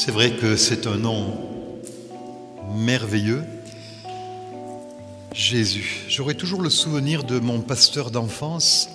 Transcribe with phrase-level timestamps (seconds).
[0.00, 1.36] C'est vrai que c'est un nom
[2.72, 3.42] merveilleux.
[5.32, 6.04] Jésus.
[6.08, 8.88] J'aurai toujours le souvenir de mon pasteur d'enfance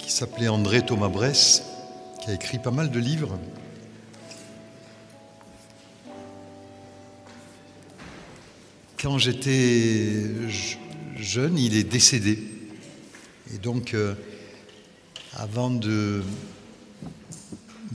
[0.00, 1.62] qui s'appelait André Thomas Bress,
[2.20, 3.38] qui a écrit pas mal de livres.
[9.00, 10.24] Quand j'étais
[11.16, 12.42] jeune, il est décédé.
[13.54, 14.14] Et donc, euh,
[15.36, 16.24] avant de,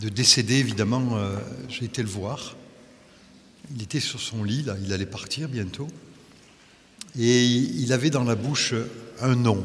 [0.02, 1.38] de décéder, évidemment, euh,
[1.70, 2.56] j'ai été le voir.
[3.76, 5.88] Il était sur son lit, là, il allait partir bientôt.
[7.18, 8.74] Et il avait dans la bouche
[9.20, 9.64] un nom.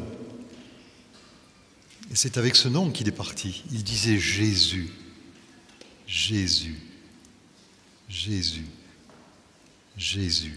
[2.10, 3.64] Et c'est avec ce nom qu'il est parti.
[3.72, 4.90] Il disait Jésus,
[6.06, 6.78] Jésus,
[8.08, 8.66] Jésus,
[9.96, 10.56] Jésus.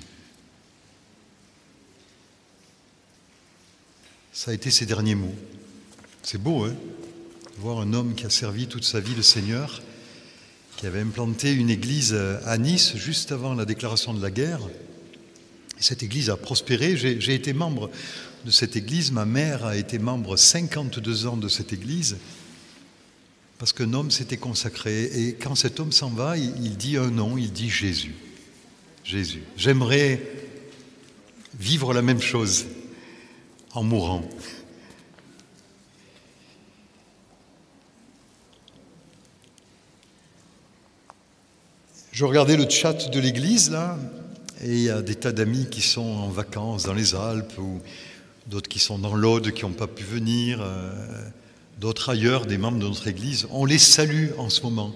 [4.33, 5.35] Ça a été ses derniers mots.
[6.21, 6.75] C'est beau, hein?
[7.61, 9.81] Voir un homme qui a servi toute sa vie le Seigneur,
[10.77, 14.61] qui avait implanté une église à Nice juste avant la déclaration de la guerre.
[15.77, 16.95] Et cette église a prospéré.
[16.95, 17.89] J'ai été membre
[18.45, 19.11] de cette église.
[19.11, 22.15] Ma mère a été membre 52 ans de cette église
[23.57, 25.03] parce qu'un homme s'était consacré.
[25.03, 28.15] Et quand cet homme s'en va, il, il dit un nom, il dit Jésus.
[29.03, 29.43] Jésus.
[29.57, 30.21] J'aimerais
[31.59, 32.67] vivre la même chose
[33.73, 34.23] en mourant.
[42.19, 43.97] Je regardais le chat de l'église là,
[44.61, 47.79] et il y a des tas d'amis qui sont en vacances dans les Alpes, ou
[48.45, 50.91] d'autres qui sont dans l'Aude, qui n'ont pas pu venir, euh,
[51.79, 53.47] d'autres ailleurs, des membres de notre église.
[53.51, 54.93] On les salue en ce moment.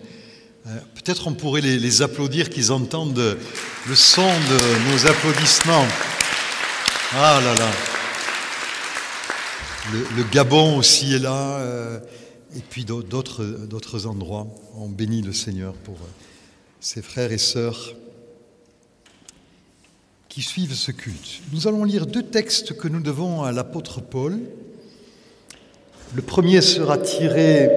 [0.68, 3.38] Euh, Peut-être on pourrait les, applaudir, qu'ils entendent
[3.88, 5.88] le son de nos applaudissements.
[7.14, 7.72] Ah là là.
[10.18, 12.00] Le, Gabon aussi est là, euh,
[12.54, 14.46] et puis d'autres endroits.
[14.76, 15.96] On bénit le Seigneur pour
[16.84, 17.96] ses frères et sœurs
[20.28, 21.42] qui suivent ce culte.
[21.54, 24.38] Nous allons lire deux textes que nous devons à l'apôtre Paul.
[26.14, 27.70] Le premier sera tiré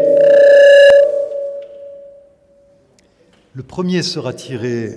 [3.55, 4.97] Le premier sera tiré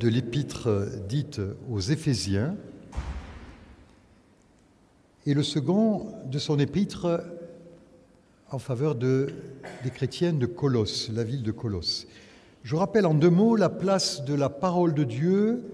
[0.00, 1.40] de l'épître dite
[1.70, 2.56] aux Éphésiens
[5.26, 7.22] et le second de son épître
[8.50, 9.28] en faveur de,
[9.84, 12.08] des chrétiennes de Colosse, la ville de Colosse.
[12.64, 15.64] Je rappelle en deux mots la place de la parole de Dieu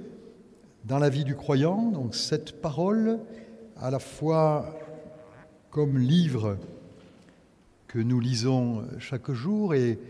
[0.86, 1.92] dans la vie du croyant.
[1.92, 3.20] Donc cette parole,
[3.76, 4.76] à la fois
[5.70, 6.56] comme livre
[7.86, 10.00] que nous lisons chaque jour et,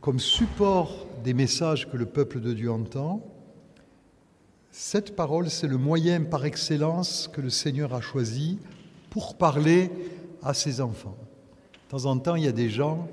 [0.00, 3.24] comme support des messages que le peuple de Dieu entend,
[4.72, 8.58] cette parole, c'est le moyen par excellence que le Seigneur a choisi
[9.10, 9.88] pour parler
[10.42, 11.16] à ses enfants.
[11.86, 13.06] De temps en temps, il y a des gens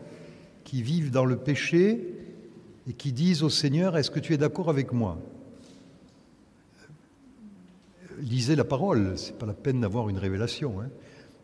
[0.63, 2.14] qui vivent dans le péché
[2.87, 5.17] et qui disent au Seigneur, est-ce que tu es d'accord avec moi?
[8.19, 10.79] Lisez la parole, ce n'est pas la peine d'avoir une révélation.
[10.81, 10.89] Hein.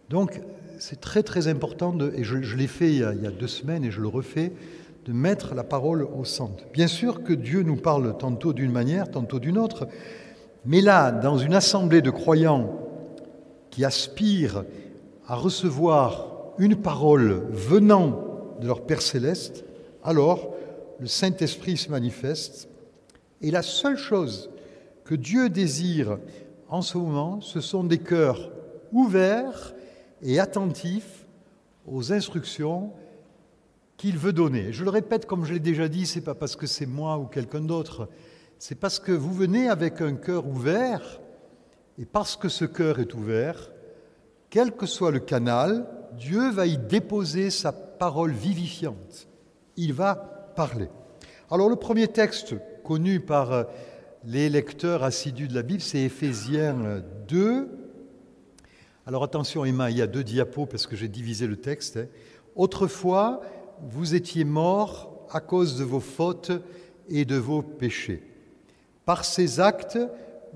[0.09, 0.41] Donc,
[0.79, 4.01] c'est très très important, et je, l'ai fait il y, a, deux semaines et je
[4.01, 4.51] le refais,
[5.05, 6.63] de mettre la parole au centre.
[6.73, 9.87] Bien sûr que Dieu nous parle tantôt d'une manière, tantôt d'une autre,
[10.65, 12.71] mais là, dans une assemblée de croyants
[13.71, 14.63] qui aspirent
[15.27, 16.27] à recevoir
[16.59, 19.65] une parole venant de leur Père céleste,
[20.03, 20.53] alors
[21.01, 22.69] le Saint-Esprit se manifeste.
[23.41, 24.51] Et la seule chose
[25.03, 26.19] que Dieu désire
[26.69, 28.51] en ce moment, ce sont des cœurs
[28.91, 29.73] ouverts
[30.21, 31.25] et attentifs
[31.87, 32.93] aux instructions
[33.97, 34.71] qu'il veut donner.
[34.71, 37.17] Je le répète, comme je l'ai déjà dit, ce n'est pas parce que c'est moi
[37.17, 38.07] ou quelqu'un d'autre,
[38.59, 41.19] c'est parce que vous venez avec un cœur ouvert,
[41.97, 43.71] et parce que ce cœur est ouvert,
[44.51, 49.27] quel que soit le canal, Dieu va y déposer sa parole vivifiante.
[49.77, 50.30] Il va
[51.49, 53.67] Alors le premier texte connu par
[54.25, 57.69] les lecteurs assidus de la Bible, c'est Éphésiens 2.
[59.05, 61.99] Alors attention Emma, il y a deux diapos parce que j'ai divisé le texte.
[62.55, 63.41] Autrefois,
[63.81, 66.51] vous étiez morts à cause de vos fautes
[67.09, 68.21] et de vos péchés.
[69.05, 69.99] Par ces actes,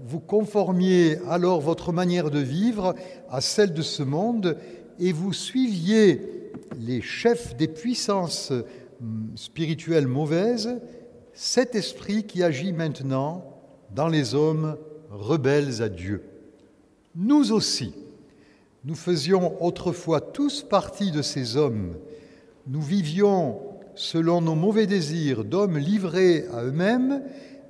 [0.05, 2.95] vous conformiez alors votre manière de vivre
[3.29, 4.57] à celle de ce monde
[4.99, 8.51] et vous suiviez les chefs des puissances
[9.35, 10.81] spirituelles mauvaises,
[11.33, 13.43] cet esprit qui agit maintenant
[13.93, 14.77] dans les hommes
[15.09, 16.23] rebelles à Dieu.
[17.15, 17.93] Nous aussi,
[18.83, 21.95] nous faisions autrefois tous partie de ces hommes.
[22.67, 23.59] Nous vivions
[23.95, 27.23] selon nos mauvais désirs d'hommes livrés à eux-mêmes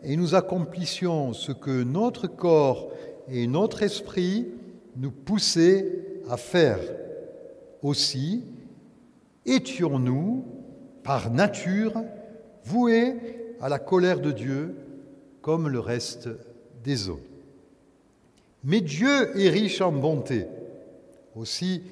[0.04, 2.90] et nous accomplissions ce que notre corps
[3.28, 4.48] et notre esprit
[4.98, 6.80] nous poussaient à faire.
[7.82, 8.44] Aussi,
[9.46, 10.44] étions-nous,
[11.06, 11.94] par nature,
[12.66, 13.16] voués
[13.62, 14.76] à la colère de Dieu
[15.42, 16.28] comme le reste
[16.84, 17.22] des eaux.
[18.64, 20.48] Mais Dieu est riche en bonté.
[21.36, 21.84] Aussi,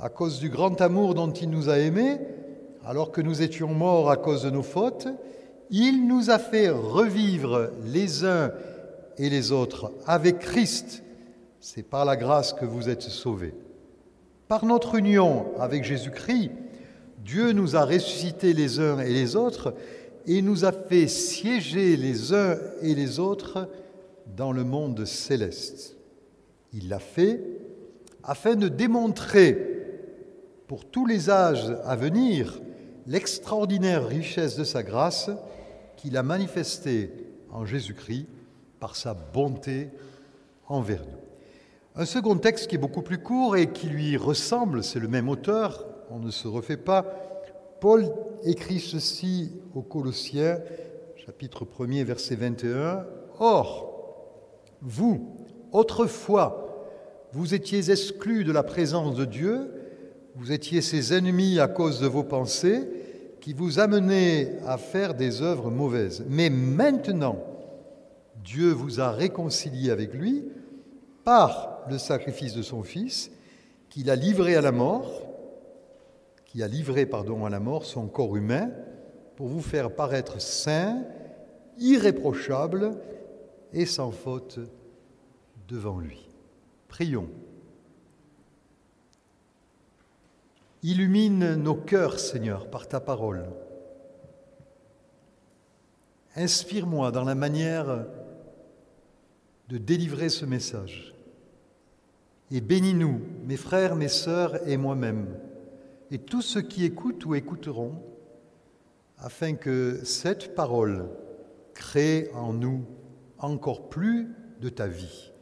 [0.00, 2.18] à cause du grand amour dont il nous a aimés,
[2.86, 5.08] alors que nous étions morts à cause de nos fautes,
[5.70, 8.50] il nous a fait revivre les uns
[9.18, 11.02] et les autres avec Christ.
[11.60, 13.54] C'est par la grâce que vous êtes sauvés.
[14.48, 16.50] Par notre union avec Jésus-Christ,
[17.24, 19.74] Dieu nous a ressuscités les uns et les autres
[20.26, 23.68] et nous a fait siéger les uns et les autres
[24.36, 25.96] dans le monde céleste.
[26.74, 27.42] Il l'a fait
[28.22, 29.56] afin de démontrer
[30.66, 32.60] pour tous les âges à venir
[33.06, 35.30] l'extraordinaire richesse de sa grâce
[35.96, 37.10] qu'il a manifestée
[37.50, 38.26] en Jésus-Christ
[38.80, 39.88] par sa bonté
[40.68, 42.00] envers nous.
[42.02, 45.28] Un second texte qui est beaucoup plus court et qui lui ressemble, c'est le même
[45.28, 47.04] auteur, on ne se refait pas.
[47.80, 48.06] Paul
[48.44, 50.60] écrit ceci aux Colossiens,
[51.16, 53.04] chapitre 1er, verset 21.
[53.40, 54.30] Or,
[54.80, 55.34] vous,
[55.72, 56.88] autrefois,
[57.32, 59.72] vous étiez exclus de la présence de Dieu,
[60.36, 62.82] vous étiez ses ennemis à cause de vos pensées,
[63.40, 66.24] qui vous amenaient à faire des œuvres mauvaises.
[66.28, 67.42] Mais maintenant,
[68.44, 70.44] Dieu vous a réconcilié avec lui
[71.24, 73.32] par le sacrifice de son Fils,
[73.90, 75.23] qu'il a livré à la mort,
[76.54, 78.70] qui a livré pardon, à la mort son corps humain,
[79.34, 81.02] pour vous faire paraître saint,
[81.78, 82.96] irréprochable
[83.72, 84.60] et sans faute
[85.66, 86.28] devant lui.
[86.86, 87.28] Prions.
[90.84, 93.46] Illumine nos cœurs, Seigneur, par ta parole.
[96.36, 98.06] Inspire-moi dans la manière
[99.68, 101.16] de délivrer ce message
[102.52, 105.36] et bénis-nous, mes frères, mes sœurs et moi-même,
[106.10, 108.02] et tous ceux qui écoutent ou écouteront,
[109.18, 111.08] afin que cette parole
[111.72, 112.84] crée en nous
[113.38, 115.32] encore plus de ta vie.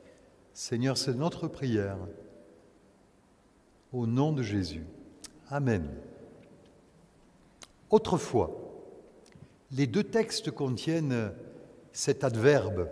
[0.54, 1.98] Seigneur, c'est notre prière.
[3.92, 4.84] Au nom de Jésus.
[5.48, 5.88] Amen.
[7.90, 8.50] Autrefois,
[9.70, 11.32] les deux textes contiennent
[11.92, 12.88] cet adverbe.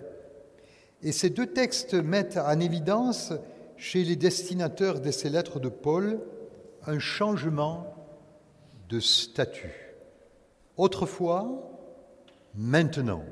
[1.03, 3.33] Et ces deux textes mettent en évidence
[3.77, 6.21] chez les destinateurs de ces lettres de Paul
[6.87, 7.95] un changement
[8.89, 9.95] de statut.
[10.77, 11.71] Autrefois,
[12.55, 13.25] maintenant.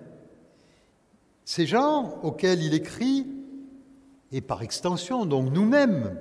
[1.44, 3.26] Ces gens auxquels il écrit,
[4.32, 6.18] et par extension, donc nous-mêmes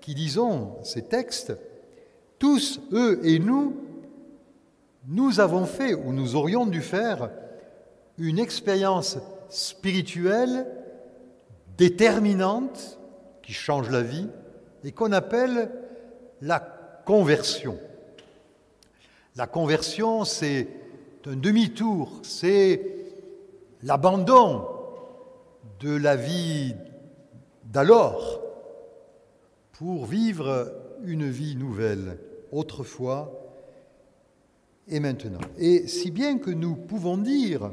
[0.00, 1.52] qui lisons ces textes,
[2.38, 3.76] tous, eux et nous,
[5.06, 7.30] nous avons fait, ou nous aurions dû faire,
[8.18, 9.18] une expérience
[9.48, 10.66] spirituelle
[11.76, 12.98] déterminante
[13.42, 14.28] qui change la vie
[14.84, 15.70] et qu'on appelle
[16.42, 16.58] la
[17.06, 17.78] conversion.
[19.36, 20.68] La conversion, c'est
[21.24, 22.82] un demi-tour, c'est
[23.84, 24.66] l'abandon
[25.80, 26.74] de la vie
[27.64, 28.40] d'alors
[29.72, 30.74] pour vivre
[31.04, 32.18] une vie nouvelle,
[32.50, 33.32] autrefois
[34.88, 35.40] et maintenant.
[35.58, 37.70] Et si bien que nous pouvons dire,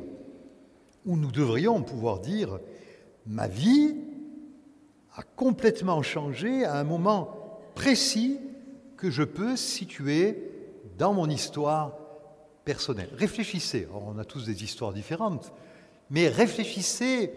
[1.05, 2.59] ou nous devrions pouvoir dire,
[3.25, 3.95] ma vie
[5.15, 7.35] a complètement changé à un moment
[7.73, 8.39] précis
[8.99, 10.51] que je peux situer
[10.97, 11.97] dans mon histoire
[12.65, 13.09] personnelle.
[13.15, 15.53] Réfléchissez, on a tous des histoires différentes,
[16.09, 17.31] mais réfléchissez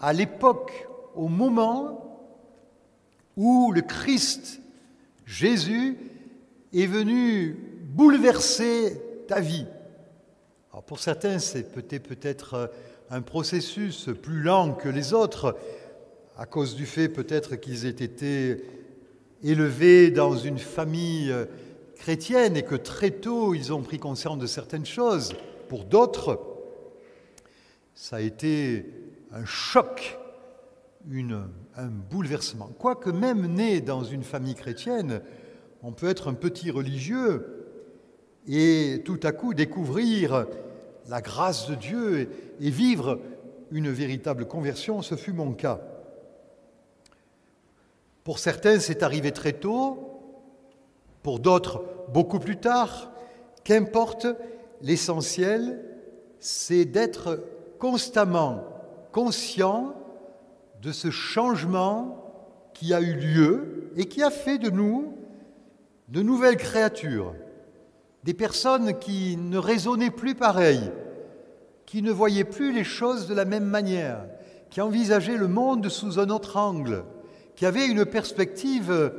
[0.00, 2.04] à l'époque, au moment
[3.36, 4.60] où le Christ,
[5.24, 5.96] Jésus,
[6.74, 9.66] est venu bouleverser ta vie.
[10.86, 12.70] Pour certains, c'est peut-être
[13.10, 15.56] un processus plus lent que les autres,
[16.36, 18.62] à cause du fait peut-être qu'ils aient été
[19.42, 21.46] élevés dans une famille euh,
[21.96, 25.34] chrétienne et que très tôt ils ont pris conscience de certaines choses.
[25.68, 26.40] Pour d'autres,
[27.94, 28.86] ça a été
[29.32, 30.18] un choc,
[31.76, 32.70] un bouleversement.
[32.78, 35.20] Quoique même né dans une famille chrétienne,
[35.82, 37.66] on peut être un petit religieux
[38.46, 40.46] et tout à coup découvrir
[41.08, 42.28] la grâce de Dieu
[42.60, 43.20] et vivre
[43.70, 45.02] une véritable conversion.
[45.02, 45.80] Ce fut mon cas.
[48.28, 50.20] Pour certains, c'est arrivé très tôt,
[51.22, 51.82] pour d'autres,
[52.12, 53.10] beaucoup plus tard.
[53.64, 54.26] Qu'importe,
[54.82, 55.82] l'essentiel,
[56.38, 57.42] c'est d'être
[57.78, 58.64] constamment
[59.12, 59.94] conscient
[60.82, 62.22] de ce changement
[62.74, 65.14] qui a eu lieu et qui a fait de nous
[66.08, 67.34] de nouvelles créatures,
[68.24, 70.92] des personnes qui ne raisonnaient plus pareil,
[71.86, 74.26] qui ne voyaient plus les choses de la même manière,
[74.68, 77.04] qui envisageaient le monde sous un autre angle,
[77.58, 79.12] qui avaient une perspective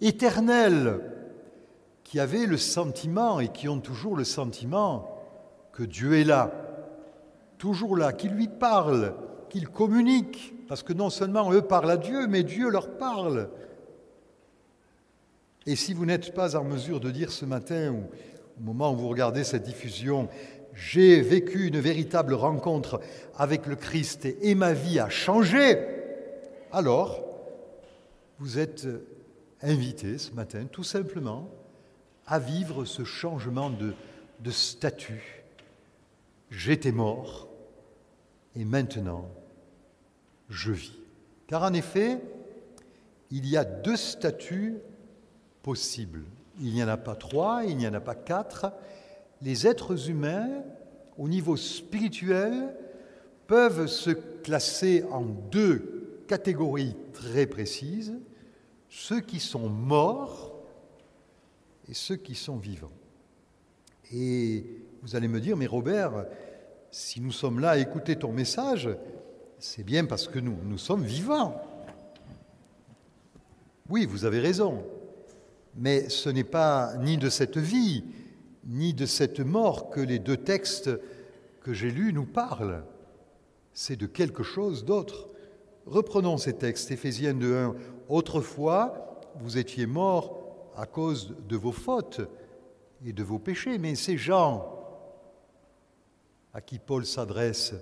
[0.00, 0.98] éternelle,
[2.04, 5.20] qui avaient le sentiment et qui ont toujours le sentiment
[5.70, 6.52] que Dieu est là,
[7.58, 9.14] toujours là, qu'il lui parle,
[9.50, 13.50] qu'il communique, parce que non seulement eux parlent à Dieu, mais Dieu leur parle.
[15.66, 18.08] Et si vous n'êtes pas en mesure de dire ce matin, ou
[18.58, 20.30] au moment où vous regardez cette diffusion,
[20.72, 23.02] j'ai vécu une véritable rencontre
[23.36, 25.76] avec le Christ et ma vie a changé,
[26.72, 27.26] alors
[28.40, 28.88] vous êtes
[29.60, 31.50] invité ce matin tout simplement
[32.26, 33.92] à vivre ce changement de,
[34.40, 35.44] de statut.
[36.50, 37.48] J'étais mort
[38.56, 39.28] et maintenant
[40.48, 40.98] je vis.
[41.46, 42.18] Car en effet,
[43.30, 44.78] il y a deux statuts
[45.62, 46.24] possibles.
[46.60, 48.72] Il n'y en a pas trois, il n'y en a pas quatre.
[49.42, 50.62] Les êtres humains,
[51.18, 52.74] au niveau spirituel,
[53.46, 58.14] peuvent se classer en deux catégories très précises,
[58.90, 60.52] ceux qui sont morts
[61.88, 62.92] et ceux qui sont vivants.
[64.12, 64.66] Et
[65.02, 66.26] vous allez me dire, mais Robert,
[66.90, 68.88] si nous sommes là à écouter ton message,
[69.60, 71.62] c'est bien parce que nous, nous sommes vivants.
[73.88, 74.84] Oui, vous avez raison,
[75.76, 78.04] mais ce n'est pas ni de cette vie,
[78.66, 80.90] ni de cette mort que les deux textes
[81.62, 82.82] que j'ai lus nous parlent.
[83.72, 85.29] C'est de quelque chose d'autre.
[85.86, 87.74] Reprenons ces textes, Éphésiens 2.1.
[88.08, 92.20] Autrefois, vous étiez morts à cause de vos fautes
[93.04, 94.76] et de vos péchés, mais ces gens
[96.52, 97.74] à qui Paul s'adresse,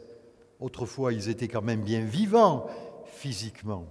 [0.61, 2.67] autrefois ils étaient quand même bien vivants
[3.05, 3.87] physiquement.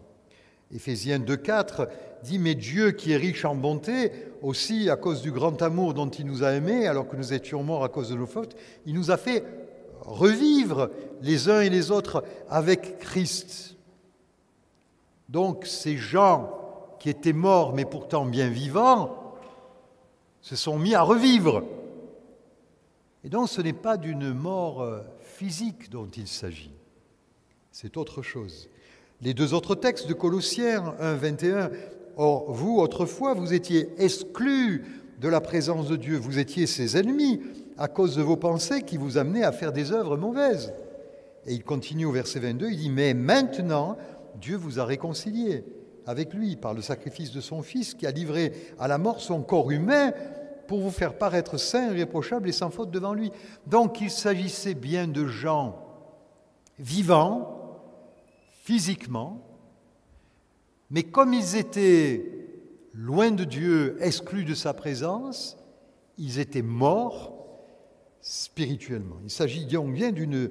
[0.74, 1.88] Éphésiens 2.4
[2.24, 4.12] dit, mais Dieu qui est riche en bonté,
[4.42, 7.64] aussi à cause du grand amour dont il nous a aimés, alors que nous étions
[7.64, 9.44] morts à cause de nos fautes, il nous a fait
[10.02, 10.90] revivre
[11.22, 13.67] les uns et les autres avec Christ.
[15.30, 16.52] Donc ces gens
[17.00, 19.36] qui étaient morts mais pourtant bien vivants
[20.42, 21.64] se sont mis à revivre.
[23.24, 26.74] Et donc ce n'est pas d'une mort euh, physique dont il s'agit,
[27.72, 28.70] c'est autre chose.
[29.22, 31.72] Les deux autres textes de Colossiens 1, 21,
[32.18, 34.84] Or vous, autrefois, vous étiez exclus
[35.22, 37.42] de la présence de Dieu, vous étiez ses ennemis
[37.78, 40.74] à cause de vos pensées qui vous amenaient à faire des œuvres mauvaises.
[41.46, 43.98] Et il continue au verset 22, il dit, mais maintenant,
[44.40, 45.66] Dieu vous a réconciliés
[46.06, 49.42] avec lui par le sacrifice de son Fils qui a livré à la mort son
[49.42, 50.14] corps humain
[50.68, 53.32] pour vous faire paraître saint, irréprochable et sans faute devant lui.
[53.66, 55.84] Donc il s'agissait bien de gens
[56.80, 57.82] vivants,
[58.64, 59.42] physiquement,
[60.90, 62.24] mais comme ils étaient
[62.94, 65.58] loin de Dieu, exclus de sa présence,
[66.18, 67.34] ils étaient morts
[68.22, 69.18] spirituellement.
[69.24, 70.50] Il s'agit donc bien d'une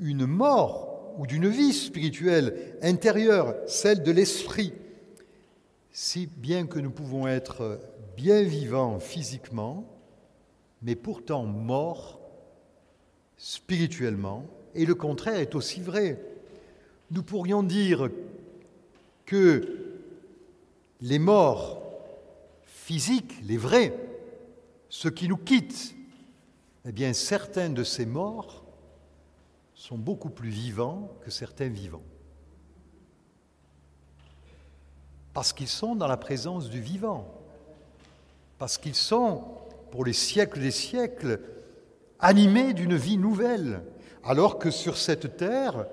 [0.00, 4.72] une mort ou d'une vie spirituelle intérieure, celle de l'esprit.
[5.90, 7.80] Si bien que nous pouvons être
[8.16, 9.84] bien vivants physiquement,
[10.82, 12.20] mais pourtant morts
[13.36, 16.20] spirituellement, et le contraire est aussi vrai.
[17.10, 18.10] Nous pourrions dire
[19.26, 19.78] que
[21.00, 21.82] les morts
[22.64, 23.94] physiques, les vrais,
[24.88, 25.94] ceux qui nous quittent,
[26.86, 28.63] eh bien certains de ces morts
[29.84, 32.06] sont beaucoup plus vivants que certains vivants.
[35.34, 37.26] Parce qu'ils sont dans la présence du vivant,
[38.56, 39.44] parce qu'ils sont,
[39.90, 41.38] pour les siècles des siècles,
[42.18, 43.82] animés d'une vie nouvelle,
[44.24, 45.86] alors que sur cette terre,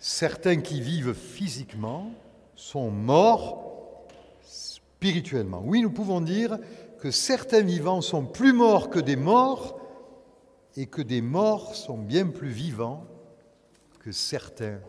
[0.00, 2.10] certains qui vivent physiquement
[2.56, 4.02] sont morts
[4.42, 5.62] spirituellement.
[5.64, 6.58] Oui, nous pouvons dire
[6.98, 9.78] que certains vivants sont plus morts que des morts
[10.76, 13.06] et que des morts sont bien plus vivants
[14.02, 14.80] que certains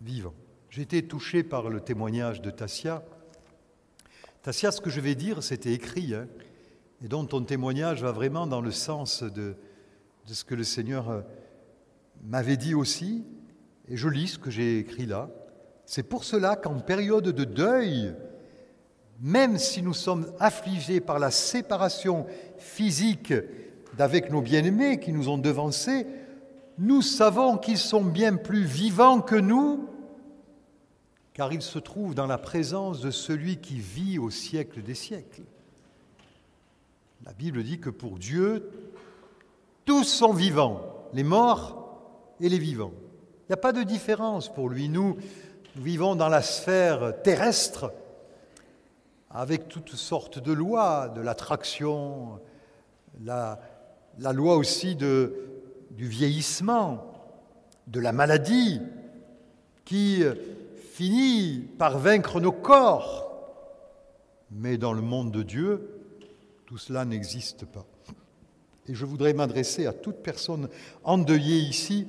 [0.00, 0.34] vivants.
[0.70, 3.04] J'ai été touché par le témoignage de Tassia.
[4.42, 6.26] Tassia, ce que je vais dire, c'était écrit, hein,
[7.04, 9.56] et dont ton témoignage va vraiment dans le sens de,
[10.26, 11.20] de ce que le Seigneur euh,
[12.24, 13.26] m'avait dit aussi,
[13.88, 15.28] et je lis ce que j'ai écrit là.
[15.84, 18.14] C'est pour cela qu'en période de deuil,
[19.20, 23.34] même si nous sommes affligés par la séparation physique
[23.98, 26.06] d'avec nos bien-aimés qui nous ont devancés,
[26.78, 29.88] nous savons qu'ils sont bien plus vivants que nous,
[31.34, 35.42] car ils se trouvent dans la présence de celui qui vit au siècle des siècles.
[37.24, 38.70] La Bible dit que pour Dieu,
[39.84, 40.82] tous sont vivants,
[41.12, 42.00] les morts
[42.40, 42.92] et les vivants.
[43.42, 44.88] Il n'y a pas de différence pour lui.
[44.88, 45.16] Nous,
[45.76, 47.92] vivons dans la sphère terrestre
[49.30, 52.40] avec toutes sortes de lois, de l'attraction,
[53.24, 53.60] la,
[54.18, 55.57] la, loi aussi de,
[55.90, 57.12] du vieillissement,
[57.86, 58.80] de la maladie,
[59.84, 60.22] qui
[60.92, 63.28] finit par vaincre nos corps.
[64.50, 65.98] Mais dans le monde de Dieu,
[66.66, 67.86] tout cela n'existe pas.
[68.88, 70.68] Et je voudrais m'adresser à toute personne
[71.04, 72.06] endeuillée ici,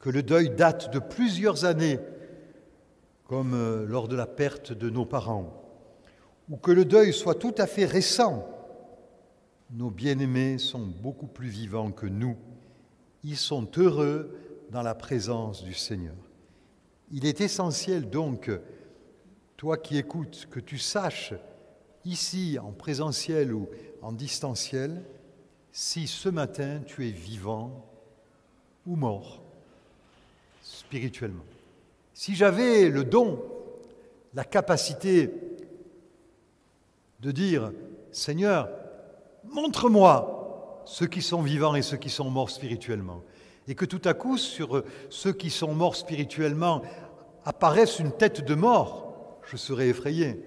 [0.00, 1.98] que le deuil date de plusieurs années,
[3.26, 5.62] comme euh, lors de la perte de nos parents,
[6.50, 8.48] ou que le deuil soit tout à fait récent.
[9.72, 12.36] Nos bien-aimés sont beaucoup plus vivants que nous.
[13.24, 14.36] Ils sont heureux
[14.70, 16.14] dans la présence du Seigneur.
[17.10, 18.50] Il est essentiel donc,
[19.56, 21.32] toi qui écoutes, que tu saches
[22.04, 23.66] ici en présentiel ou
[24.02, 25.02] en distanciel,
[25.72, 27.86] si ce matin tu es vivant
[28.86, 29.42] ou mort
[30.60, 31.44] spirituellement.
[32.12, 33.42] Si j'avais le don,
[34.34, 35.32] la capacité
[37.20, 37.72] de dire,
[38.10, 38.68] Seigneur,
[39.44, 43.22] montre-moi ceux qui sont vivants et ceux qui sont morts spirituellement,
[43.68, 46.82] et que tout à coup, sur ceux qui sont morts spirituellement,
[47.44, 50.42] apparaisse une tête de mort, je serais effrayé.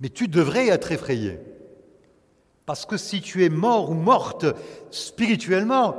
[0.00, 1.40] Mais tu devrais être effrayé.
[2.66, 4.46] Parce que si tu es mort ou morte
[4.90, 5.96] spirituellement,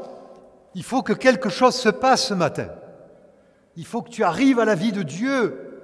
[0.75, 2.69] il faut que quelque chose se passe ce matin.
[3.75, 5.81] Il faut que tu arrives à la vie de Dieu.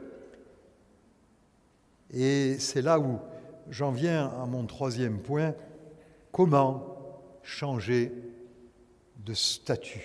[2.12, 3.20] Et c'est là où
[3.70, 5.56] j'en viens à mon troisième point.
[6.32, 6.96] Comment
[7.44, 8.12] changer
[9.18, 10.02] de statut?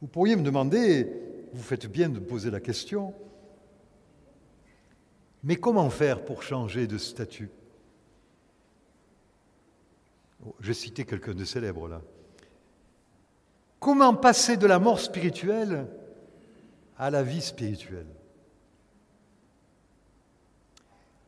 [0.00, 1.10] Vous pourriez me demander,
[1.52, 3.14] vous faites bien de poser la question,
[5.42, 7.50] mais comment faire pour changer de statut?
[10.46, 12.00] Oh, Je citais quelqu'un de célèbre là.
[13.78, 15.86] Comment passer de la mort spirituelle
[16.96, 18.13] à la vie spirituelle?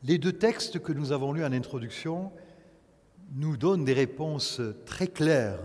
[0.03, 2.31] Les deux textes que nous avons lus en introduction
[3.35, 5.61] nous donnent des réponses très claires,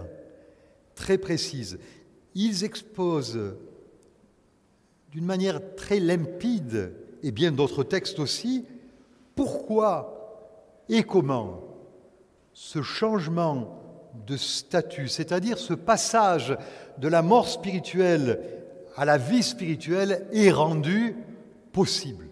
[0.96, 1.80] très précises.
[2.34, 3.56] Ils exposent
[5.12, 8.66] d'une manière très limpide et bien d'autres textes aussi,
[9.36, 10.18] pourquoi
[10.90, 11.62] et comment
[12.54, 13.78] ce changement
[14.28, 16.58] de statut, c'est-à-dire ce passage
[16.98, 18.42] de la mort spirituelle
[18.96, 21.16] à la vie spirituelle est rendu
[21.72, 22.31] possible.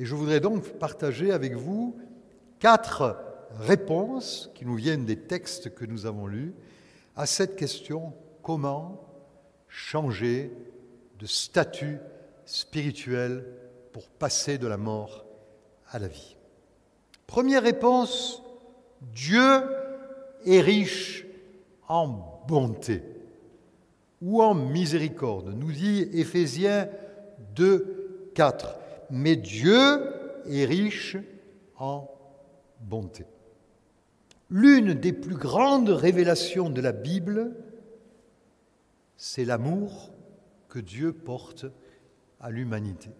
[0.00, 1.94] Et je voudrais donc partager avec vous
[2.58, 3.18] quatre
[3.58, 6.54] réponses qui nous viennent des textes que nous avons lus
[7.16, 9.06] à cette question comment
[9.68, 10.50] changer
[11.18, 11.98] de statut
[12.46, 13.44] spirituel
[13.92, 15.26] pour passer de la mort
[15.90, 16.38] à la vie?
[17.26, 18.42] Première réponse,
[19.02, 19.62] Dieu
[20.46, 21.26] est riche
[21.88, 22.06] en
[22.48, 23.02] bonté
[24.22, 26.88] ou en miséricorde, nous dit Éphésiens
[27.54, 28.79] 2, 4.
[29.10, 30.12] Mais Dieu
[30.46, 31.16] est riche
[31.76, 32.08] en
[32.80, 33.26] bonté.
[34.50, 37.54] L'une des plus grandes révélations de la Bible,
[39.16, 40.10] c'est l'amour
[40.68, 41.66] que Dieu porte
[42.40, 43.10] à l'humanité.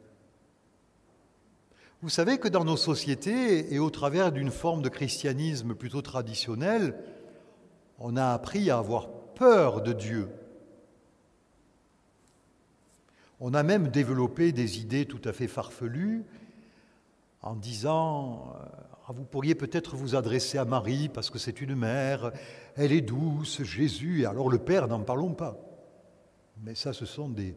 [2.02, 6.94] Vous savez que dans nos sociétés, et au travers d'une forme de christianisme plutôt traditionnelle,
[7.98, 10.28] on a appris à avoir peur de Dieu.
[13.40, 16.24] On a même développé des idées tout à fait farfelues
[17.40, 18.64] en disant euh,
[19.06, 22.32] ah, Vous pourriez peut-être vous adresser à Marie parce que c'est une mère,
[22.76, 25.58] elle est douce, Jésus, et alors le Père, n'en parlons pas.
[26.62, 27.56] Mais ça, ce sont des,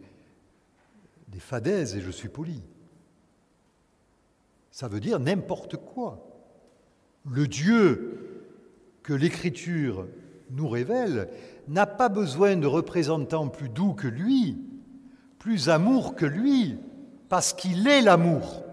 [1.27, 2.61] des fadaises, et je suis poli.
[4.71, 6.25] Ça veut dire n'importe quoi.
[7.29, 8.45] Le Dieu
[9.03, 10.07] que l'Écriture
[10.51, 11.29] nous révèle
[11.67, 14.57] n'a pas besoin de représentants plus doux que lui,
[15.43, 16.77] plus amour que lui,
[17.27, 18.63] parce qu'il est l'amour.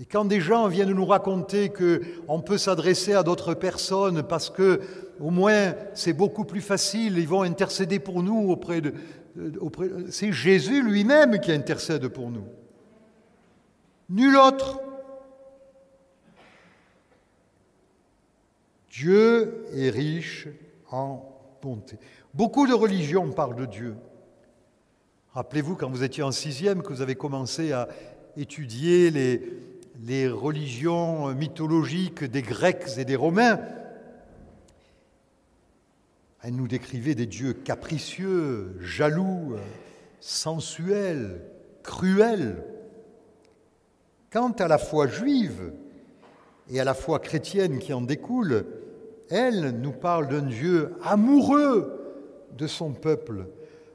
[0.00, 4.80] Et quand des gens viennent nous raconter qu'on peut s'adresser à d'autres personnes parce que
[5.20, 8.92] au moins c'est beaucoup plus facile, ils vont intercéder pour nous auprès de,
[9.60, 12.46] auprès, c'est Jésus lui-même qui intercède pour nous.
[14.08, 14.80] Nul autre.
[18.90, 20.48] Dieu est riche
[20.90, 21.22] en
[21.62, 21.98] bonté.
[22.34, 23.94] Beaucoup de religions parlent de Dieu.
[25.32, 27.86] Rappelez-vous quand vous étiez en sixième que vous avez commencé à
[28.36, 29.40] étudier les,
[30.02, 33.60] les religions mythologiques des Grecs et des Romains.
[36.42, 39.54] Elle nous décrivait des dieux capricieux, jaloux,
[40.18, 41.42] sensuels,
[41.84, 42.64] cruels.
[44.32, 45.72] Quant à la foi juive
[46.68, 48.64] et à la foi chrétienne qui en découle,
[49.28, 52.26] elle nous parle d'un Dieu amoureux
[52.58, 53.46] de son peuple,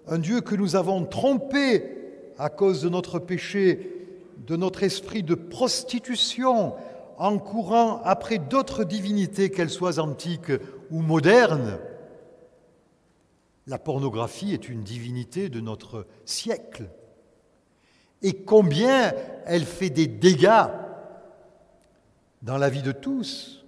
[0.08, 1.84] un Dieu que nous avons trompé
[2.38, 4.08] à cause de notre péché,
[4.46, 6.74] de notre esprit de prostitution,
[7.18, 10.52] en courant après d'autres divinités, qu'elles soient antiques
[10.92, 11.80] ou modernes.
[13.68, 16.90] La pornographie est une divinité de notre siècle
[18.22, 19.14] et combien
[19.46, 20.68] elle fait des dégâts
[22.42, 23.66] dans la vie de tous.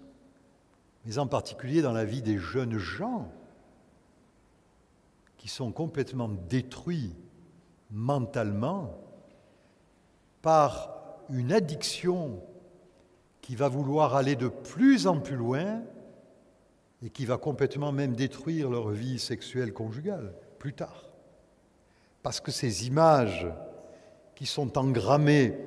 [1.06, 3.32] mais en particulier dans la vie des jeunes gens
[5.50, 7.16] sont complètement détruits
[7.92, 8.98] mentalement
[10.42, 10.94] par
[11.30, 12.42] une addiction
[13.42, 15.82] qui va vouloir aller de plus en plus loin
[17.02, 21.06] et qui va complètement même détruire leur vie sexuelle conjugale plus tard.
[22.24, 23.48] Parce que ces images
[24.36, 25.58] qui sont engrammées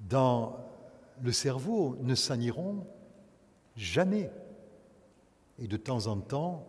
[0.00, 0.56] dans
[1.22, 2.86] le cerveau ne s'aniront
[3.76, 4.30] jamais.
[5.58, 6.66] Et de temps en temps,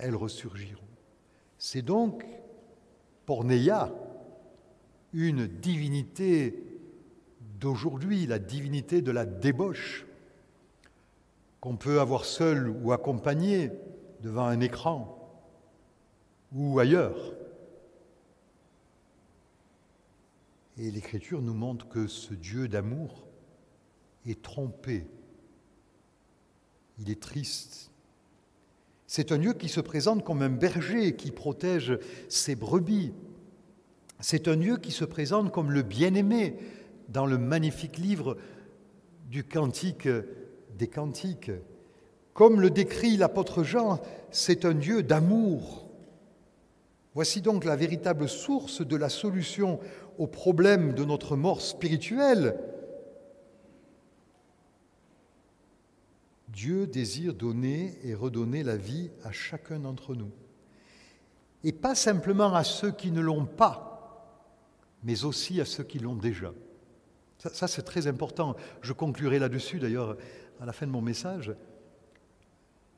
[0.00, 0.80] elles ressurgiront.
[1.58, 2.24] C'est donc,
[3.26, 3.92] pour Neya,
[5.12, 6.64] une divinité
[7.60, 10.06] d'aujourd'hui, la divinité de la débauche,
[11.60, 13.70] qu'on peut avoir seul ou accompagné
[14.22, 15.16] devant un écran
[16.52, 17.34] ou ailleurs.
[20.78, 23.26] Et l'Écriture nous montre que ce Dieu d'amour
[24.26, 25.06] est trompé,
[26.98, 27.89] il est triste.
[29.12, 33.12] C'est un Dieu qui se présente comme un berger qui protège ses brebis.
[34.20, 36.54] C'est un Dieu qui se présente comme le bien-aimé
[37.08, 38.36] dans le magnifique livre
[39.28, 40.08] du Cantique
[40.78, 41.50] des Cantiques.
[42.34, 45.88] Comme le décrit l'apôtre Jean, c'est un Dieu d'amour.
[47.12, 49.80] Voici donc la véritable source de la solution
[50.18, 52.60] au problème de notre mort spirituelle.
[56.52, 60.30] Dieu désire donner et redonner la vie à chacun d'entre nous.
[61.62, 64.46] Et pas simplement à ceux qui ne l'ont pas,
[65.04, 66.52] mais aussi à ceux qui l'ont déjà.
[67.38, 68.56] Ça, c'est très important.
[68.82, 70.16] Je conclurai là-dessus d'ailleurs
[70.60, 71.54] à la fin de mon message.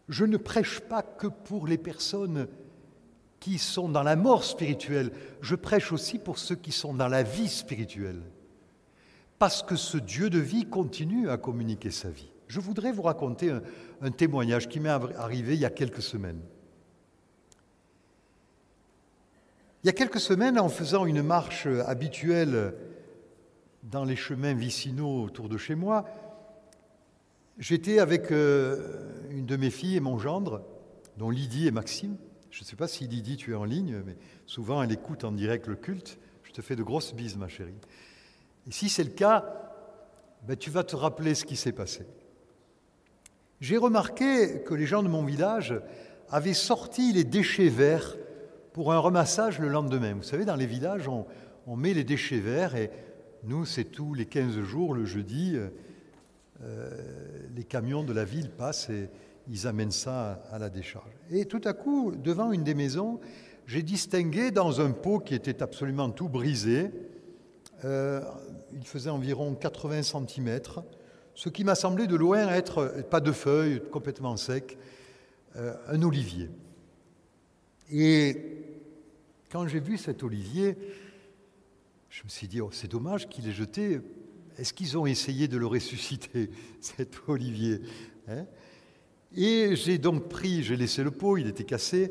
[0.08, 2.48] Je ne prêche pas que pour les personnes
[3.38, 7.22] qui sont dans la mort spirituelle, je prêche aussi pour ceux qui sont dans la
[7.22, 8.22] vie spirituelle.
[9.38, 12.31] Parce que ce Dieu de vie continue à communiquer sa vie.
[12.52, 13.50] Je voudrais vous raconter
[14.02, 16.42] un, témoignage qui m'est arrivé il y a quelques semaines.
[19.82, 22.74] Il y a quelques semaines, en faisant une marche habituelle
[23.84, 26.04] dans les chemins vicinaux autour de chez moi,
[27.56, 30.62] j'étais avec euh, une de mes filles et mon gendre,
[31.16, 32.18] dont Lydie et Maxime.
[32.50, 35.32] Je ne sais pas si Lydie, tu es en ligne, mais souvent elle écoute en
[35.32, 36.18] direct le culte.
[36.42, 37.72] Je te fais de grosses bises, ma chérie.
[38.68, 39.72] Et si c'est le cas,
[40.46, 42.06] ben, tu vas te rappeler ce qui s'est passé.
[43.62, 45.72] J'ai remarqué que les gens de mon village
[46.28, 48.16] avaient sorti les déchets verts
[48.72, 50.14] pour un ramassage le lendemain.
[50.14, 52.90] Vous savez, dans les villages, on, met les déchets verts et
[53.44, 55.56] nous, c'est tous les 15 jours, le jeudi,
[56.64, 56.90] euh,
[57.54, 59.08] les camions de la ville passent et
[59.48, 61.12] ils amènent ça à la décharge.
[61.30, 63.20] Et tout à coup, devant une des maisons,
[63.68, 66.90] j'ai distingué dans un pot qui était absolument tout brisé,
[67.84, 68.22] euh,
[68.74, 70.58] il faisait environ 80 cm,
[71.34, 74.78] ce qui m'a semblé de loin être, pas de feuilles, complètement sec,
[75.56, 76.50] euh, un olivier.
[77.90, 78.36] Et
[79.50, 80.76] quand j'ai vu cet olivier,
[82.10, 84.00] je me suis dit, oh, c'est dommage qu'il ait jeté.
[84.58, 87.80] Est-ce qu'ils ont essayé de le ressusciter, cet olivier
[88.28, 88.46] hein?
[89.34, 92.10] Et j'ai donc pris, j'ai laissé le pot, il était cassé,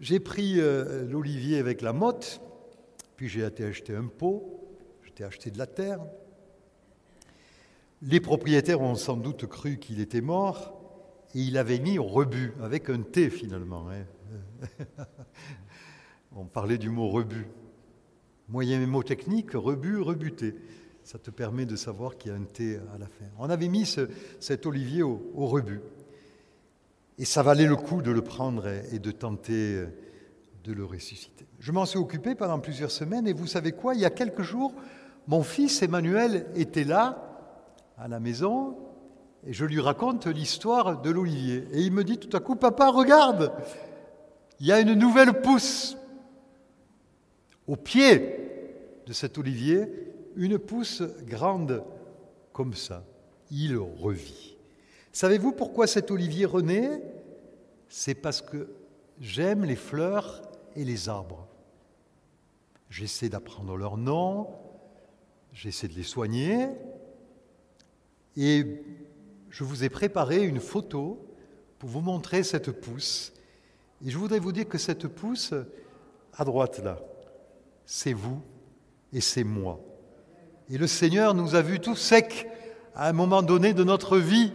[0.00, 2.40] j'ai pris euh, l'olivier avec la motte,
[3.16, 4.66] puis j'ai été acheter un pot,
[5.18, 6.00] j'ai acheté de la terre.
[8.08, 10.80] Les propriétaires ont sans doute cru qu'il était mort
[11.34, 13.88] et il avait mis au rebut, avec un T finalement.
[13.90, 14.84] Hein.
[16.36, 17.48] On parlait du mot rebut.
[18.48, 20.54] Moyen mot technique, rebut, rebuté.
[21.02, 23.24] Ça te permet de savoir qu'il y a un T à la fin.
[23.40, 23.92] On avait mis
[24.38, 25.80] cet olivier au, au rebut.
[27.18, 29.84] Et ça valait le coup de le prendre et de tenter
[30.62, 31.46] de le ressusciter.
[31.58, 33.94] Je m'en suis occupé pendant plusieurs semaines et vous savez quoi?
[33.94, 34.74] Il y a quelques jours,
[35.26, 37.35] mon fils Emmanuel était là,
[37.96, 38.76] à la maison,
[39.46, 41.64] et je lui raconte l'histoire de l'olivier.
[41.72, 43.52] Et il me dit tout à coup, papa, regarde,
[44.60, 45.96] il y a une nouvelle pousse
[47.66, 48.40] au pied
[49.06, 49.88] de cet olivier,
[50.36, 51.84] une pousse grande
[52.52, 53.04] comme ça.
[53.50, 54.56] Il revit.
[55.12, 57.00] Savez-vous pourquoi cet olivier renaît?
[57.88, 58.68] C'est parce que
[59.20, 60.42] j'aime les fleurs
[60.74, 61.46] et les arbres.
[62.90, 64.48] J'essaie d'apprendre leurs noms,
[65.52, 66.68] j'essaie de les soigner,
[68.36, 68.82] et
[69.50, 71.26] je vous ai préparé une photo
[71.78, 73.32] pour vous montrer cette pousse.
[74.04, 75.54] Et je voudrais vous dire que cette pousse,
[76.36, 76.98] à droite là,
[77.86, 78.42] c'est vous
[79.12, 79.80] et c'est moi.
[80.68, 82.46] Et le Seigneur nous a vus tous secs
[82.94, 84.52] à un moment donné de notre vie.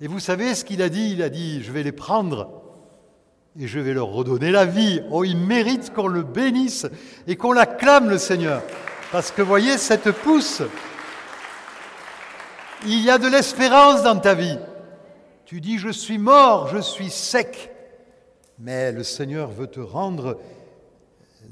[0.00, 1.12] Et vous savez ce qu'il a dit?
[1.12, 2.62] Il a dit, je vais les prendre
[3.58, 5.02] et je vais leur redonner la vie.
[5.10, 6.86] Oh, il mérite qu'on le bénisse
[7.26, 8.62] et qu'on l'acclame, le Seigneur.
[9.12, 10.62] Parce que voyez, cette pousse,
[12.86, 14.58] il y a de l'espérance dans ta vie.
[15.44, 17.72] Tu dis, je suis mort, je suis sec.
[18.58, 20.38] Mais le Seigneur veut te rendre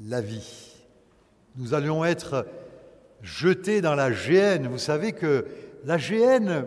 [0.06, 0.72] la vie.
[1.56, 2.46] Nous allions être
[3.22, 4.68] jetés dans la géhenne.
[4.68, 5.46] Vous savez que
[5.84, 6.66] la géhenne,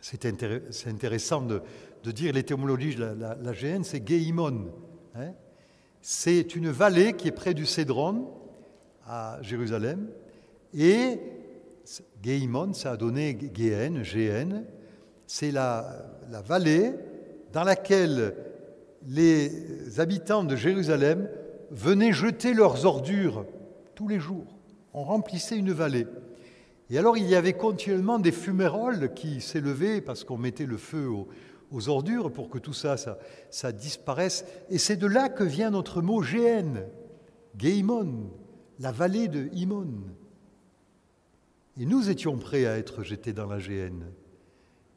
[0.00, 1.62] c'est intéressant de,
[2.04, 4.72] dire l'étymologie de la, la, c'est Geimon.
[5.14, 5.32] Hein.
[6.00, 8.28] c'est une vallée qui est près du Cédron,
[9.06, 10.08] à Jérusalem,
[10.74, 11.18] et
[12.22, 14.64] Geimon, ça a donné Géhenne, Géhenne,
[15.26, 16.92] c'est la, la vallée
[17.52, 18.34] dans laquelle
[19.06, 21.28] les habitants de Jérusalem
[21.70, 23.46] venaient jeter leurs ordures
[23.94, 24.58] tous les jours.
[24.92, 26.06] On remplissait une vallée.
[26.90, 31.08] Et alors il y avait continuellement des fuméroles qui s'élevaient parce qu'on mettait le feu
[31.70, 32.96] aux, ordures pour que tout ça,
[33.50, 34.46] ça, disparaisse.
[34.70, 36.84] Et c'est de là que vient notre mot Géhenne,
[37.58, 38.30] Géimon,
[38.78, 39.88] la vallée de Imon.
[41.78, 44.04] Et nous étions prêts à être jetés dans la géhenne.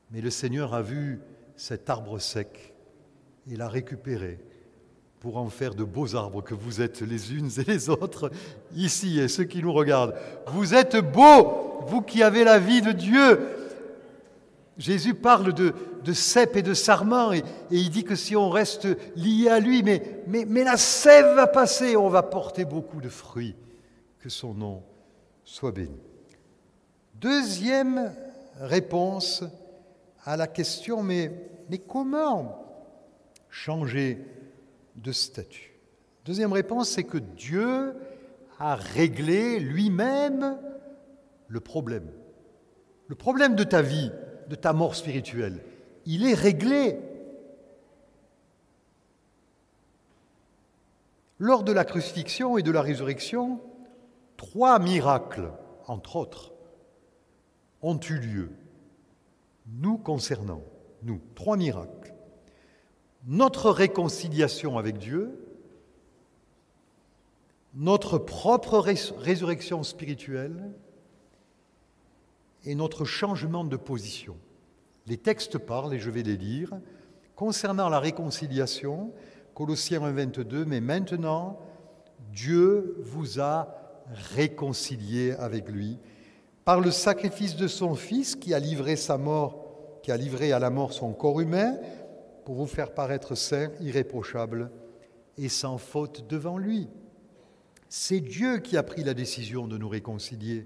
[0.10, 1.20] Mais le Seigneur a vu
[1.56, 2.74] cet arbre sec
[3.50, 4.40] et l'a récupéré
[5.20, 8.32] pour en faire de beaux arbres que vous êtes les unes et les autres
[8.76, 10.16] ici et ceux qui nous regardent.
[10.48, 13.40] Vous êtes beaux, vous qui avez la vie de Dieu.
[14.80, 18.88] Jésus parle de, de cèpe et de sarment et, il dit que si on reste
[19.16, 23.10] lié à lui, mais, mais, mais la sève va passer, on va porter beaucoup de
[23.10, 23.56] fruits.
[24.20, 24.82] Que son nom
[25.44, 26.11] soit béni.
[27.22, 28.16] Deuxième
[28.60, 29.44] réponse
[30.26, 31.32] à la question, mais,
[31.70, 32.66] mais comment
[33.48, 34.26] changer
[34.96, 35.72] de statut?
[36.26, 37.94] Deuxième réponse, c'est que Dieu
[38.58, 40.58] a réglé lui-même
[41.48, 42.10] le problème.
[43.06, 44.12] Le problème de ta vie,
[44.50, 45.64] de ta mort spirituelle,
[46.08, 46.98] il est réglé.
[51.38, 53.62] Lors de la crucifixion et de la résurrection,
[54.38, 55.52] trois miracles,
[55.86, 56.52] entre autres,
[57.82, 58.50] ont eu lieu,
[59.68, 60.62] nous concernant,
[61.04, 62.14] nous, trois miracles.
[63.26, 65.38] Notre réconciliation avec Dieu,
[67.74, 70.72] notre propre résurrection spirituelle
[72.66, 74.38] et notre changement de position.
[75.08, 76.80] Les textes parlent, et je vais les lire,
[77.36, 79.14] concernant la réconciliation,
[79.56, 81.60] Colossiens 1, 22, mais maintenant,
[82.32, 83.76] Dieu vous a
[84.36, 85.98] réconcilié avec lui
[86.66, 90.60] par le sacrifice de son Fils qui a livré sa mort, qui a livré à
[90.60, 91.78] la mort son corps humain
[92.46, 94.72] pour vous faire paraître saint, irréprochable
[95.38, 96.88] et sans faute devant lui.
[97.90, 100.66] C'est Dieu qui a pris la décision de nous réconcilier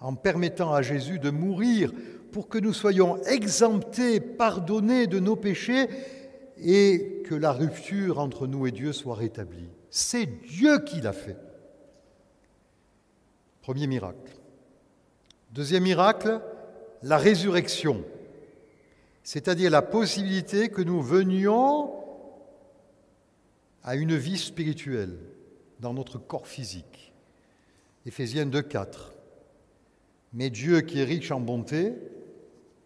[0.00, 1.92] en permettant à Jésus de mourir
[2.32, 5.86] pour que nous soyons exemptés, pardonnés de nos péchés
[6.58, 9.68] et que la rupture entre nous et Dieu soit rétablie.
[9.90, 11.36] C'est Dieu qui l'a fait.
[13.60, 14.41] Premier miracle.
[15.52, 16.40] Deuxième miracle,
[17.02, 18.02] la résurrection,
[19.22, 21.92] c'est-à-dire la possibilité que nous venions
[23.82, 25.18] à une vie spirituelle
[25.78, 27.12] dans notre corps physique.
[28.06, 29.12] Éphésiens 2, 4.
[30.32, 31.92] Mais Dieu qui est riche en bonté,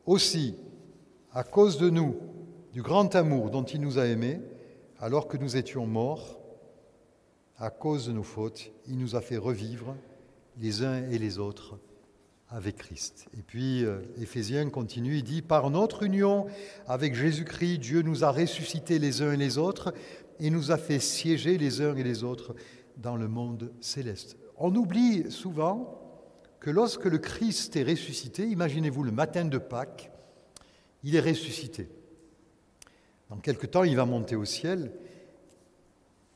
[0.04, 0.56] aussi,
[1.32, 2.16] à cause de nous,
[2.72, 4.40] du grand amour dont il nous a aimés,
[4.98, 6.40] alors que nous étions morts,
[7.58, 9.94] à cause de nos fautes, il nous a fait revivre
[10.58, 11.78] les uns et les autres
[12.48, 13.26] avec Christ.
[13.36, 16.46] Et puis euh, Éphésiens continue, il dit, par notre union
[16.86, 19.92] avec Jésus-Christ, Dieu nous a ressuscités les uns et les autres
[20.38, 22.54] et nous a fait siéger les uns et les autres
[22.96, 24.36] dans le monde céleste.
[24.56, 26.00] On oublie souvent
[26.60, 30.10] que lorsque le Christ est ressuscité, imaginez-vous le matin de Pâques,
[31.02, 31.88] il est ressuscité.
[33.28, 34.92] Dans quelque temps, il va monter au ciel.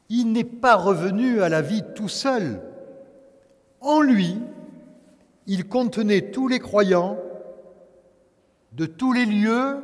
[0.08, 2.60] Il n'est pas revenu à la vie tout seul.
[3.80, 4.36] En lui,
[5.46, 7.18] il contenait tous les croyants
[8.72, 9.76] de tous les lieux,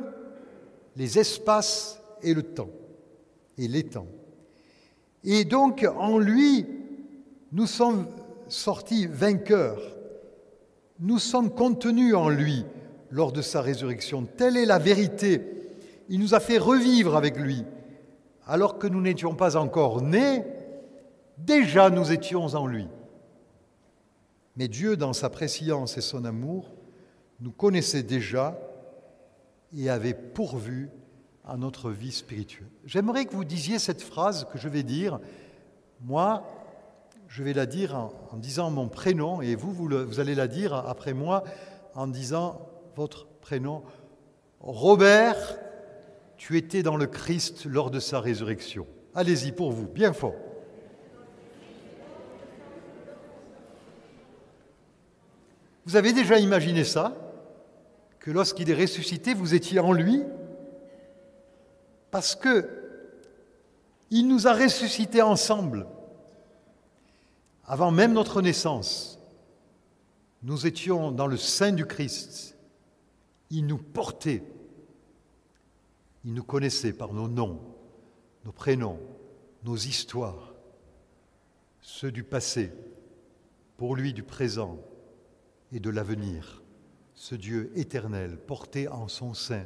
[0.95, 2.69] les espaces et le temps,
[3.57, 4.07] et les temps.
[5.23, 6.65] Et donc, en lui,
[7.51, 8.07] nous sommes
[8.47, 9.81] sortis vainqueurs.
[10.99, 12.65] Nous sommes contenus en lui
[13.11, 14.25] lors de sa résurrection.
[14.37, 15.41] Telle est la vérité.
[16.09, 17.63] Il nous a fait revivre avec lui.
[18.47, 20.43] Alors que nous n'étions pas encore nés,
[21.37, 22.87] déjà nous étions en lui.
[24.57, 26.71] Mais Dieu, dans sa préscience et son amour,
[27.39, 28.59] nous connaissait déjà
[29.75, 30.89] et avait pourvu
[31.45, 32.67] à notre vie spirituelle.
[32.83, 35.19] J'aimerais que vous disiez cette phrase que je vais dire.
[36.01, 36.43] Moi,
[37.27, 41.13] je vais la dire en, disant mon prénom et vous, vous, allez la dire après
[41.13, 41.43] moi
[41.93, 43.83] en disant votre prénom.
[44.59, 45.59] Robert,
[46.35, 48.87] tu étais dans le Christ lors de sa résurrection.
[49.13, 50.33] Allez-y pour vous, bien fort.
[55.87, 57.15] Vous avez déjà imaginé ça?
[58.19, 60.21] Que lorsqu'il est ressuscité, vous étiez en lui?
[62.11, 62.69] Parce que
[64.09, 65.87] il nous a ressuscités ensemble.
[67.63, 69.17] Avant même notre naissance,
[70.43, 72.57] nous étions dans le sein du Christ.
[73.49, 74.43] Il nous portait.
[76.25, 77.61] Il nous connaissait par nos noms,
[78.43, 78.99] nos prénoms,
[79.63, 80.53] nos histoires,
[81.79, 82.73] ceux du passé,
[83.77, 84.77] pour lui du présent
[85.71, 86.61] et de l'avenir.
[87.13, 89.65] Ce Dieu éternel portait en son sein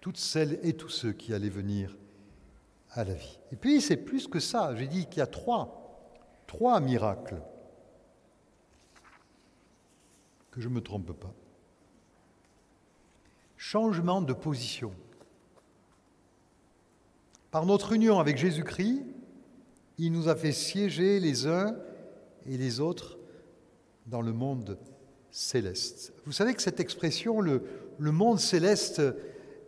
[0.00, 1.96] toutes celles et tous ceux qui allaient venir
[2.90, 3.38] à la vie.
[3.52, 6.12] Et puis c'est plus que ça, j'ai dit qu'il y a trois,
[6.46, 7.42] trois miracles,
[10.50, 11.34] que je ne me trompe pas.
[13.56, 14.92] Changement de position.
[17.50, 19.02] Par notre union avec Jésus-Christ,
[19.98, 21.76] il nous a fait siéger les uns
[22.46, 23.18] et les autres
[24.06, 24.78] dans le monde
[25.36, 26.14] céleste.
[26.24, 27.60] Vous savez que cette expression, le,
[27.98, 29.02] monde céleste,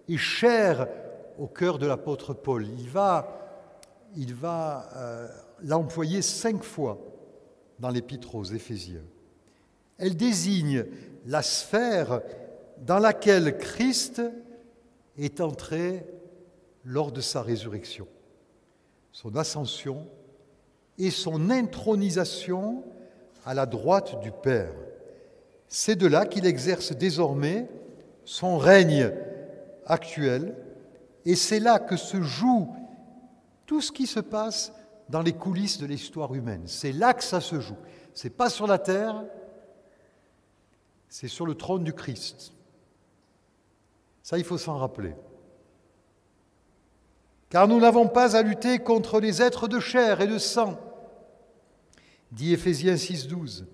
[0.09, 0.89] est chère
[1.39, 2.67] au cœur de l'apôtre Paul.
[2.67, 5.29] Il va, il va euh,
[5.63, 6.99] l'employer cinq fois
[7.79, 9.05] dans l'épître aux Éphésiens.
[9.99, 10.87] Elle désigne
[11.27, 12.23] la sphère
[12.79, 14.23] dans laquelle Christ
[15.19, 16.07] est entré
[16.83, 18.09] lors de sa résurrection,
[19.13, 20.07] son ascension
[20.97, 22.85] et son intronisation
[23.45, 24.73] à la droite du Père.
[25.69, 27.69] C'est de là qu'il exerce désormais
[28.25, 29.13] son règne
[29.87, 30.55] actuel
[31.25, 32.75] et c'est là que se joue
[33.67, 34.73] tout ce qui se passe
[35.09, 36.63] dans les coulisses de l'histoire humaine.
[36.67, 37.77] C'est là que ça se joue.
[38.15, 39.25] C'est pas sur la terre,
[41.09, 42.53] c'est sur le trône du Christ.
[44.23, 45.15] Ça, il faut s'en rappeler.
[47.51, 50.79] Car nous n'avons pas à lutter contre les êtres de chair et de sang,
[52.31, 53.65] dit Éphésiens 6.12,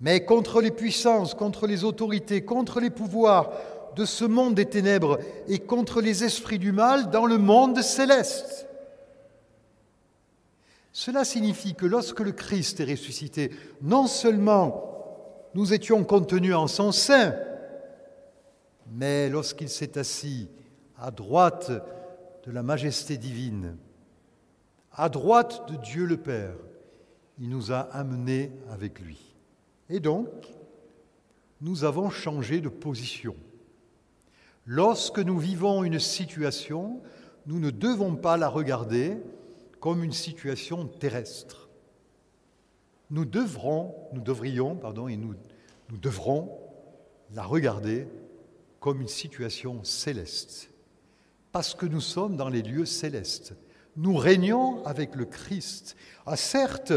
[0.00, 3.52] mais contre les puissances, contre les autorités, contre les pouvoirs,
[3.94, 8.66] de ce monde des ténèbres et contre les esprits du mal dans le monde céleste.
[10.92, 13.50] Cela signifie que lorsque le Christ est ressuscité,
[13.82, 14.90] non seulement
[15.54, 17.34] nous étions contenus en son sein,
[18.92, 20.48] mais lorsqu'il s'est assis
[20.98, 21.70] à droite
[22.44, 23.76] de la majesté divine,
[24.92, 26.54] à droite de Dieu le Père,
[27.40, 29.23] il nous a amenés avec lui.
[29.90, 30.28] Et donc,
[31.60, 33.36] nous avons changé de position.
[34.66, 37.02] Lorsque nous vivons une situation,
[37.46, 39.18] nous ne devons pas la regarder
[39.80, 41.68] comme une situation terrestre.
[43.10, 45.34] Nous devrons, nous devrions, pardon, et nous,
[46.00, 46.58] devrons
[47.34, 48.08] la regarder
[48.80, 50.70] comme une situation céleste,
[51.52, 53.54] parce que nous sommes dans les lieux célestes.
[53.96, 55.96] Nous régnons avec le Christ.
[56.26, 56.94] Ah, certes,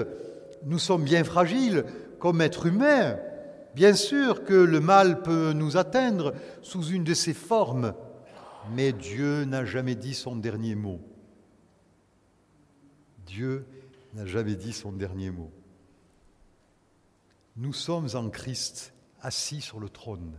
[0.63, 1.85] nous sommes bien fragiles
[2.19, 3.17] comme êtres humains,
[3.77, 7.93] Bien sûr que le mal peut nous atteindre sous une de ses formes,
[8.71, 10.99] mais Dieu n'a jamais dit son dernier mot.
[13.27, 13.67] Dieu
[14.15, 15.51] n'a jamais dit son dernier mot.
[17.55, 20.33] Nous sommes en Christ, assis sur le trône.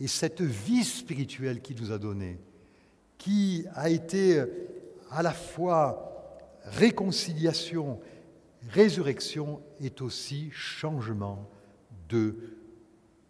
[0.00, 2.40] Et cette vie spirituelle qu'il nous a donnée,
[3.18, 4.42] qui a été
[5.10, 8.00] à la fois réconciliation,
[8.68, 11.48] résurrection, est aussi changement
[12.08, 12.36] de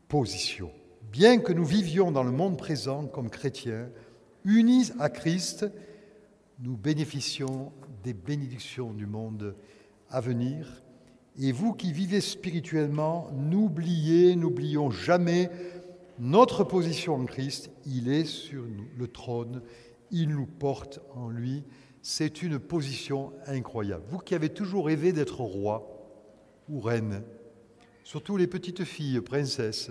[0.09, 0.70] position.
[1.11, 3.88] Bien que nous vivions dans le monde présent comme chrétiens,
[4.44, 5.66] unis à Christ,
[6.61, 9.55] nous bénéficions des bénédictions du monde
[10.11, 10.83] à venir.
[11.40, 15.51] Et vous qui vivez spirituellement, n'oubliez, n'oublions jamais
[16.18, 17.70] notre position en Christ.
[17.87, 18.64] Il est sur
[18.97, 19.62] le trône,
[20.11, 21.64] il nous porte en lui.
[22.07, 24.05] C'est une position incroyable.
[24.11, 25.88] Vous qui avez toujours rêvé d'être roi
[26.69, 27.23] ou reine,
[28.05, 29.90] surtout les petites filles, princesses.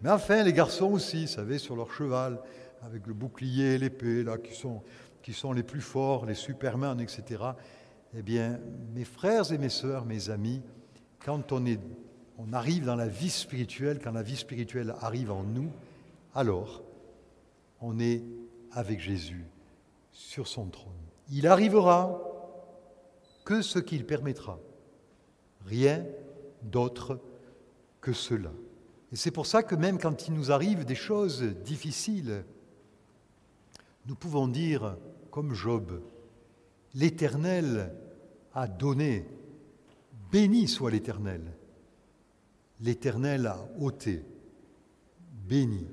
[0.00, 2.40] Mais enfin, les garçons aussi, vous savez, sur leur cheval,
[2.82, 7.42] avec le bouclier l'épée, là, qui sont, les plus forts, les supermans, etc.
[8.16, 8.60] Eh bien,
[8.94, 10.62] mes frères et mes sœurs, mes amis,
[11.18, 15.72] quand on arrive dans la vie spirituelle, quand la vie spirituelle arrive en nous,
[16.36, 16.84] alors
[17.80, 18.22] on est
[18.70, 19.44] avec Jésus
[20.12, 20.97] sur son trône.
[21.30, 22.20] Il arrivera
[23.44, 24.58] que ce qu'il permettra,
[25.66, 26.04] rien
[26.62, 27.20] d'autre
[28.00, 28.52] que cela.
[29.12, 32.44] Et c'est pour ça que même quand il nous arrive des choses difficiles,
[34.06, 34.96] nous pouvons dire,
[35.30, 36.00] comme Job,
[36.94, 37.94] l'Éternel
[38.54, 39.26] a donné,
[40.30, 41.42] béni soit l'Éternel.
[42.80, 44.24] L'Éternel a ôté,
[45.46, 45.86] béni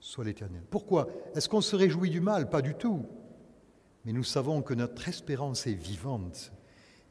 [0.00, 0.62] soit l'Éternel.
[0.70, 1.08] Pourquoi?
[1.34, 2.50] Est-ce qu'on se réjouit du mal?
[2.50, 3.06] Pas du tout.
[4.10, 6.50] Mais nous savons que notre espérance est vivante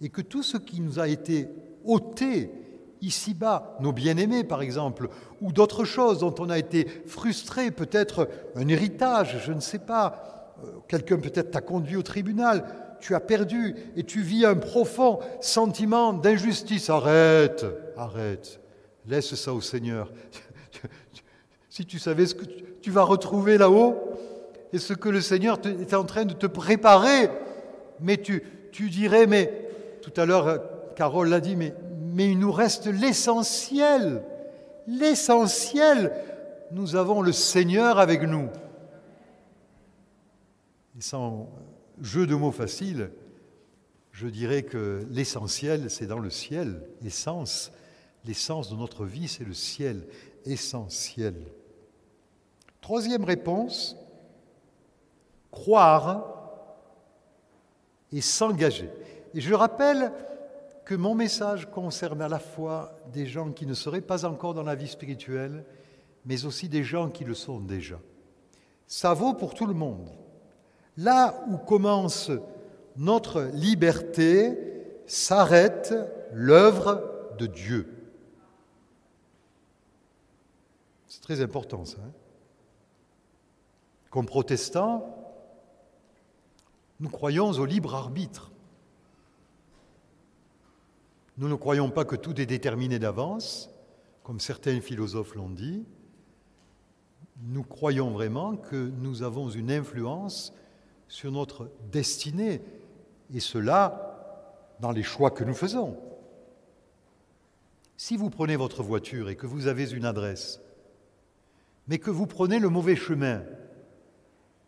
[0.01, 1.47] et que tout ce qui nous a été
[1.85, 2.51] ôté
[2.99, 5.07] ici-bas, nos bien-aimés par exemple,
[5.39, 8.27] ou d'autres choses dont on a été frustré, peut-être
[8.57, 12.65] un héritage, je ne sais pas, euh, quelqu'un peut-être t'a conduit au tribunal,
[12.99, 16.89] tu as perdu et tu vis un profond sentiment d'injustice.
[16.89, 18.59] Arrête, arrête,
[19.07, 20.11] laisse ça au Seigneur.
[21.69, 22.43] si tu savais ce que
[22.81, 24.08] tu vas retrouver là-haut
[24.71, 27.29] et ce que le Seigneur est en train de te préparer,
[27.99, 29.67] mais tu, tu dirais, mais
[30.01, 30.61] tout à l'heure,
[30.95, 34.23] Carole l'a dit, mais, mais il nous reste l'essentiel.
[34.87, 36.13] L'essentiel,
[36.71, 38.49] nous avons le Seigneur avec nous.
[40.97, 41.49] Et sans
[42.01, 43.11] jeu de mots facile,
[44.11, 46.81] je dirais que l'essentiel, c'est dans le ciel.
[47.05, 47.71] Essence,
[48.25, 50.05] l'essence de notre vie, c'est le ciel,
[50.45, 51.35] essentiel.
[52.81, 53.95] Troisième réponse,
[55.51, 56.25] croire
[58.11, 58.89] et s'engager.
[59.33, 60.11] Et je rappelle
[60.85, 64.63] que mon message concerne à la fois des gens qui ne seraient pas encore dans
[64.63, 65.63] la vie spirituelle,
[66.25, 67.99] mais aussi des gens qui le sont déjà.
[68.87, 70.09] Ça vaut pour tout le monde.
[70.97, 72.31] Là où commence
[72.97, 74.57] notre liberté,
[75.05, 75.93] s'arrête
[76.33, 77.03] l'œuvre
[77.37, 77.87] de Dieu.
[81.07, 81.97] C'est très important ça.
[81.99, 82.11] Hein.
[84.09, 85.18] Comme protestants,
[86.99, 88.51] nous croyons au libre arbitre.
[91.37, 93.69] Nous ne croyons pas que tout est déterminé d'avance,
[94.23, 95.85] comme certains philosophes l'ont dit.
[97.43, 100.53] Nous croyons vraiment que nous avons une influence
[101.07, 102.61] sur notre destinée,
[103.33, 105.97] et cela dans les choix que nous faisons.
[107.95, 110.61] Si vous prenez votre voiture et que vous avez une adresse,
[111.87, 113.43] mais que vous prenez le mauvais chemin,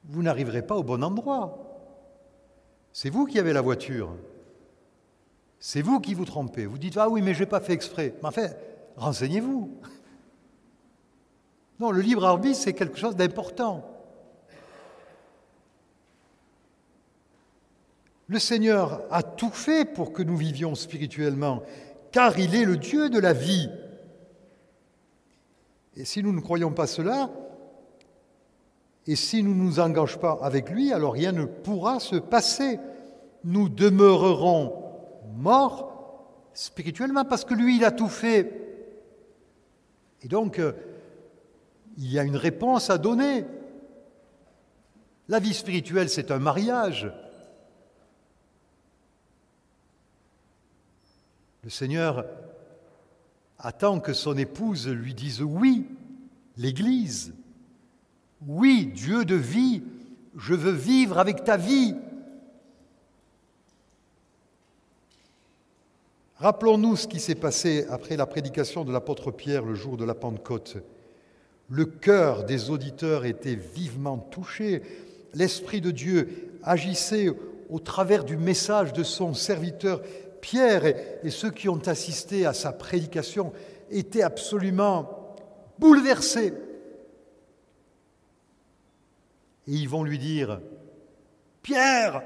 [0.05, 1.70] vous n'arriverez pas au bon endroit.
[2.93, 4.15] C'est vous qui avez la voiture.
[5.59, 6.65] C'est vous qui vous trompez.
[6.65, 8.15] Vous dites Ah oui, mais je n'ai pas fait exprès.
[8.21, 8.47] Mais enfin,
[8.97, 9.77] renseignez-vous.
[11.79, 13.87] Non, le libre arbitre, c'est quelque chose d'important.
[18.27, 21.63] Le Seigneur a tout fait pour que nous vivions spirituellement,
[22.11, 23.69] car il est le Dieu de la vie.
[25.95, 27.29] Et si nous ne croyons pas cela,
[29.08, 32.80] et si nous ne nous engageons pas avec lui, alors rien ne pourra se passer.
[33.43, 34.74] Nous demeurerons
[35.36, 35.91] morts
[36.54, 38.62] spirituellement parce que lui, il a tout fait.
[40.22, 40.74] Et donc, euh,
[41.97, 43.45] il y a une réponse à donner.
[45.28, 47.12] La vie spirituelle, c'est un mariage.
[51.64, 52.26] Le Seigneur
[53.58, 55.88] attend que son épouse lui dise oui,
[56.58, 57.34] l'Église.
[58.47, 59.83] Oui, Dieu de vie,
[60.35, 61.95] je veux vivre avec ta vie.
[66.37, 70.15] Rappelons-nous ce qui s'est passé après la prédication de l'apôtre Pierre le jour de la
[70.15, 70.77] Pentecôte.
[71.69, 74.81] Le cœur des auditeurs était vivement touché.
[75.35, 77.29] L'Esprit de Dieu agissait
[77.69, 80.01] au travers du message de son serviteur
[80.41, 80.85] Pierre
[81.23, 83.53] et, ceux qui ont assisté à sa prédication
[83.91, 85.35] étaient absolument
[85.77, 86.53] bouleversés.
[89.68, 90.59] Et ils vont lui dire,
[91.62, 92.24] Pierre,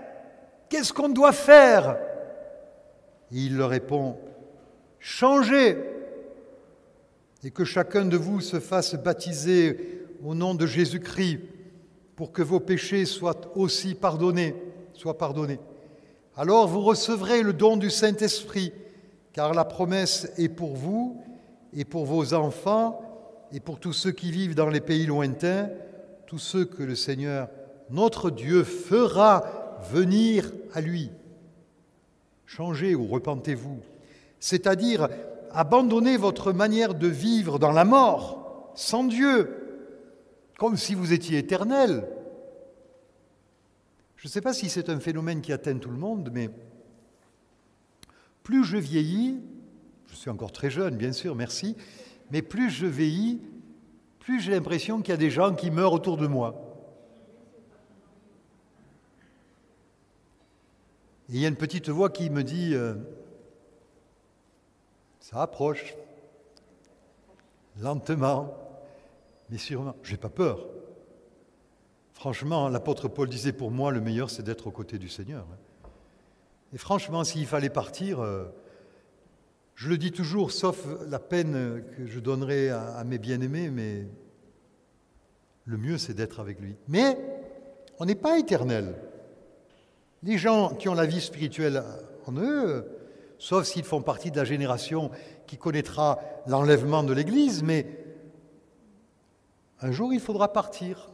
[0.70, 1.98] qu'est-ce qu'on doit faire?
[3.32, 4.18] Et il leur répond,
[5.00, 5.78] changez
[7.44, 11.40] et que chacun de vous se fasse baptiser au nom de Jésus-Christ
[12.16, 14.56] pour que vos péchés soient aussi pardonnés,
[15.20, 15.60] pardonnés.
[16.36, 18.74] Alors vous recevrez le don du Saint-Esprit,
[19.32, 21.22] car la promesse est pour vous
[21.74, 23.02] et pour vos enfants
[23.52, 25.70] et pour tous ceux qui vivent dans les pays lointains
[26.28, 27.50] tous ceux que le Seigneur,
[27.90, 31.12] notre Dieu, fera venir à lui.
[32.46, 33.80] Changez ou repentez-vous,
[34.40, 35.10] c'est-à-dire
[35.52, 39.50] abandonnez votre manière de vivre dans la mort, sans Dieu,
[40.58, 42.08] comme si vous étiez éternel.
[44.18, 46.50] Je ne sais pas si c'est un phénomène qui atteint tout le monde, mais
[48.44, 49.40] plus je vieillis,
[50.08, 51.76] je suis encore très jeune, bien sûr, merci,
[52.32, 53.42] mais plus je vieillis,
[54.26, 56.56] plus j'ai l'impression qu'il y a des gens qui meurent autour de moi.
[61.30, 62.96] Et il y a une petite voix qui me dit, euh,
[65.20, 65.94] ça approche,
[67.80, 68.58] lentement,
[69.52, 69.96] mais sûrement.
[70.02, 70.66] Je n'ai pas peur.
[72.14, 75.46] Franchement, l'apôtre Paul disait pour moi, le meilleur, c'est d'être aux côtés du Seigneur.
[76.74, 78.46] Et franchement, s'il fallait partir, euh,
[79.76, 84.08] je le dis toujours, sauf la peine que je donnerai à, mes bien-aimés, mais
[85.66, 86.78] le mieux c'est d'être avec lui.
[86.88, 87.18] Mais
[88.00, 88.96] on n'est pas éternel.
[90.24, 91.84] Les gens qui ont la vie spirituelle
[92.26, 92.90] en eux,
[93.38, 95.12] sauf s'ils font partie de la génération
[95.46, 97.86] qui connaîtra l'enlèvement de l'Église, mais
[99.82, 101.12] un jour il faudra partir.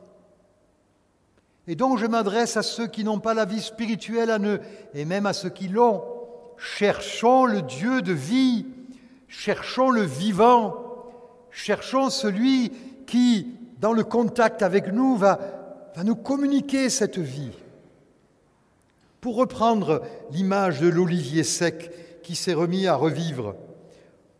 [1.66, 4.62] Et donc je m'adresse à ceux qui n'ont pas la vie spirituelle à eux,
[4.94, 6.21] et même à ceux qui l'ont.
[6.62, 8.68] Cherchons le Dieu de vie,
[9.28, 10.76] cherchons le vivant,
[11.50, 12.72] cherchons celui
[13.08, 13.48] qui,
[13.80, 15.40] dans le contact avec nous, va,
[15.96, 17.50] va nous communiquer cette vie.
[19.22, 23.56] Pour reprendre l'image de l'olivier sec qui s'est remis à revivre,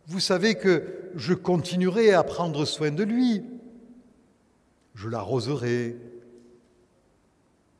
[0.06, 3.42] vous savez que je continuerai à prendre soin de lui.
[4.94, 5.96] Je l'arroserai.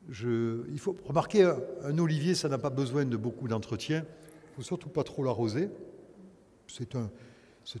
[0.09, 0.63] Je...
[0.69, 1.49] Il faut remarquer,
[1.85, 4.03] un, olivier, ça n'a pas besoin de beaucoup d'entretien.
[4.53, 5.71] Il ne faut surtout pas trop l'arroser.
[6.67, 6.95] C'est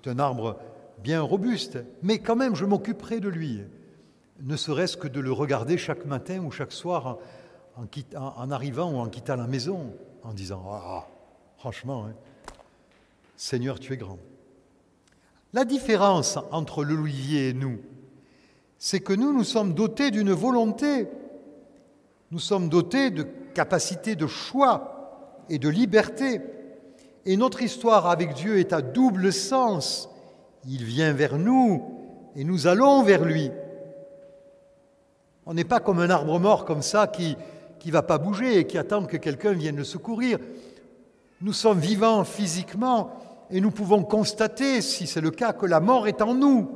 [0.07, 0.57] un, arbre
[1.03, 3.61] bien robuste, mais quand même, je m'occuperai de lui,
[4.41, 7.19] ne serait-ce que de le regarder chaque matin ou chaque soir
[8.15, 9.93] en, arrivant ou en quittant la maison,
[10.23, 11.07] en disant Ah,
[11.59, 12.15] franchement, hein,
[13.37, 14.17] Seigneur, tu es grand.
[15.53, 17.81] La différence entre l'olivier et nous,
[18.79, 21.07] c'est que nous, nous sommes dotés d'une volonté,
[22.31, 26.41] nous sommes dotés de capacités de choix et de liberté.
[27.25, 30.09] Et notre histoire avec Dieu est à double sens.
[30.67, 31.83] Il vient vers nous
[32.35, 33.51] et nous allons vers lui.
[35.45, 37.37] On n'est pas comme un arbre mort comme ça qui
[37.85, 40.39] ne va pas bouger et qui attend que quelqu'un vienne le secourir.
[41.41, 43.11] Nous sommes vivants physiquement
[43.49, 46.69] et nous pouvons constater, si c'est le cas, que la mort est en nous,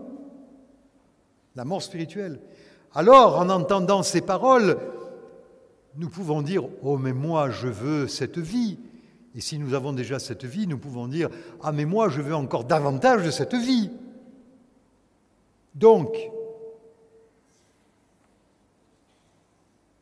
[1.56, 2.40] la mort spirituelle.
[2.94, 4.78] Alors, en entendant ces paroles,
[5.96, 8.78] nous pouvons dire, oh mais moi je veux cette vie.
[9.36, 11.30] Et si nous avons déjà cette vie, nous pouvons dire,
[11.62, 13.92] ah mais moi je veux encore davantage de cette vie.
[15.76, 16.18] Donc,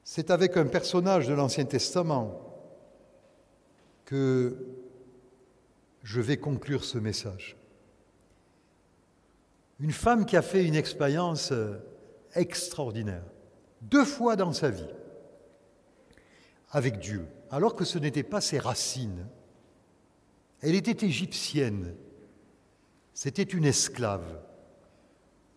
[0.03, 2.41] c'est avec un personnage de l'Ancien Testament
[4.05, 4.55] que
[6.03, 7.57] je vais conclure ce message.
[9.79, 11.75] Une femme qui a fait une expérience euh,
[12.35, 13.23] extraordinaire,
[13.81, 14.87] deux fois dans sa vie,
[16.71, 19.27] avec Dieu, alors que ce n'était pas ses racines.
[20.61, 21.95] Elle était égyptienne,
[23.13, 24.41] c'était une esclave.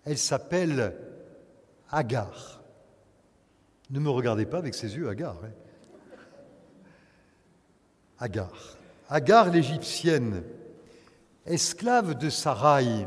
[0.04, 0.96] Elle s'appelle
[1.90, 2.62] Agar.
[3.90, 5.36] Ne me regardez pas avec ses yeux, Agar.
[5.44, 5.50] Hein.
[8.18, 8.52] Agar.
[9.08, 10.42] Agar l'Égyptienne,
[11.46, 13.06] esclave de Sarai,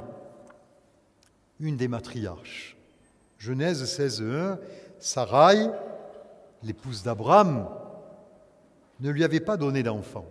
[1.60, 2.76] une des matriarches.
[3.38, 4.58] Genèse 16.1,
[5.00, 5.70] Sarai,
[6.64, 7.70] l'épouse d'Abraham,
[9.02, 10.26] ne lui avait pas donné d'enfant.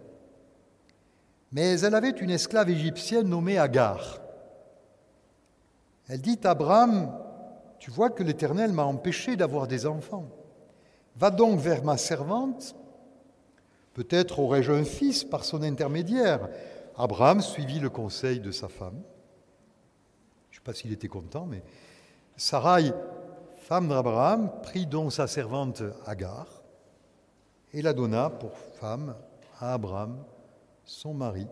[1.52, 4.20] Mais elle avait une esclave égyptienne nommée Agar.
[6.08, 7.12] Elle dit à Abraham,
[7.78, 10.28] tu vois que l'Éternel m'a empêché d'avoir des enfants.
[11.16, 12.76] Va donc vers ma servante
[13.92, 16.48] Peut-être aurais-je un fils par son intermédiaire.
[16.96, 19.02] Abraham suivit le conseil de sa femme.
[20.50, 21.62] Je ne sais pas s'il était content, mais
[22.36, 22.92] Sarai,
[23.56, 26.59] femme d'Abraham, prit donc sa servante Agar
[27.72, 29.14] et la donna pour femme
[29.58, 30.24] à Abraham,
[30.84, 31.46] son mari.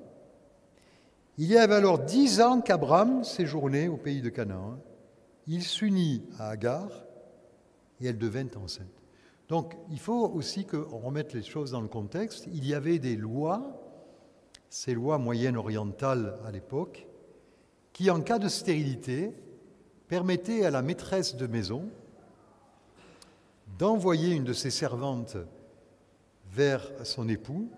[1.36, 4.78] Il y avait alors dix ans qu'Abraham séjournait au pays de Canaan.
[5.46, 6.88] Il s'unit à Agar
[8.00, 8.86] et elle devint enceinte.
[9.48, 12.48] Donc il faut aussi qu'on remette les choses dans le contexte.
[12.52, 13.80] Il y avait des lois,
[14.68, 17.06] ces lois moyennes orientales à l'époque,
[17.92, 19.32] qui en cas de stérilité
[20.08, 21.88] permettaient à la maîtresse de maison
[23.78, 25.36] d'envoyer une de ses servantes
[26.52, 27.70] vers son époux.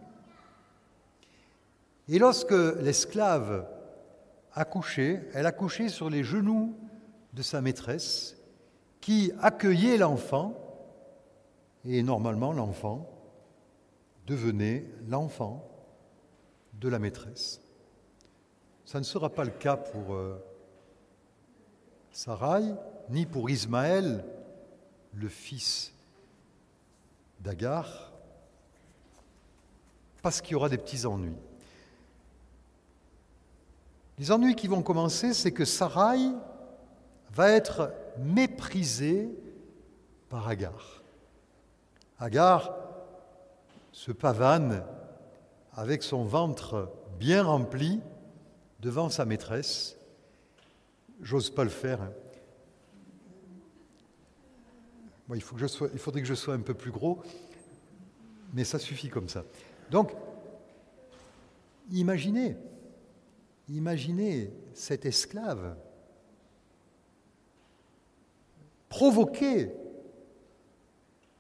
[2.09, 3.67] Et lorsque l'esclave
[4.53, 6.77] accouchait, elle accouchait sur les genoux
[7.33, 8.37] de sa maîtresse,
[9.01, 10.55] qui accueillait l'enfant
[11.85, 13.09] et normalement, l'enfant
[14.27, 15.67] devenait l'enfant
[16.75, 17.61] de la maîtresse.
[18.85, 20.43] Ça ne sera pas le cas pour euh,
[22.13, 22.63] Sarai,
[23.09, 24.25] ni pour Ismaël,
[25.15, 25.93] le fils
[27.41, 28.10] d'Agar,
[30.23, 31.37] parce qu'il y aura des petits ennuis.
[34.19, 36.19] Les ennuis qui vont commencer, c'est que Sarai
[37.33, 39.31] va être méprisée
[40.29, 41.03] par Agar.
[42.19, 42.75] Agar
[43.93, 44.85] se pavane
[45.73, 48.01] avec son ventre bien rempli
[48.81, 49.97] devant sa maîtresse.
[51.23, 52.03] J'ose pas le faire.
[52.03, 52.13] Hein.
[55.35, 57.23] il, faudrait que je sois un peu plus gros,
[58.53, 59.45] mais ça suffit comme ça.
[59.91, 60.13] Donc,
[61.91, 62.57] imaginez,
[63.69, 65.77] imaginez cet esclave
[68.89, 69.73] provoqué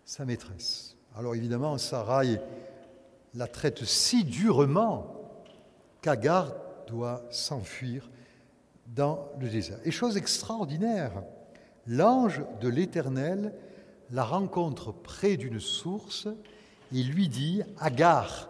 [0.05, 0.97] sa maîtresse.
[1.15, 2.41] Alors évidemment, Sarai
[3.35, 5.15] la traite si durement
[6.03, 6.53] qu'Agar
[6.87, 8.11] doit s'enfuir
[8.89, 9.79] dans le désert.
[9.85, 11.23] Et chose extraordinaire,
[11.87, 13.55] l'ange de l'Éternel
[14.11, 16.27] la rencontre près d'une source
[16.93, 18.49] et lui dit Agar,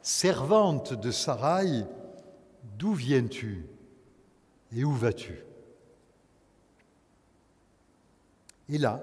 [0.00, 1.84] servante de Sarai,
[2.78, 3.66] d'où viens-tu
[4.74, 5.44] et où vas-tu?
[8.68, 9.02] Et là,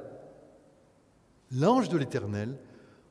[1.52, 2.58] l'ange de l'Éternel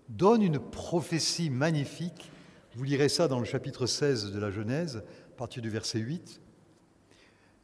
[0.09, 2.31] donne une prophétie magnifique.
[2.75, 6.41] Vous lirez ça dans le chapitre 16 de la Genèse, à partir du verset 8,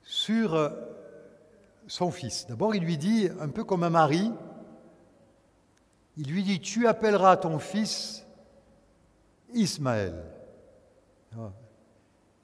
[0.03, 0.71] sur euh,
[1.87, 2.47] son fils.
[2.47, 4.31] D'abord, il lui dit, un peu comme un mari,
[6.17, 8.25] il lui dit, tu appelleras ton fils
[9.53, 10.25] Ismaël.
[11.37, 11.53] Ah,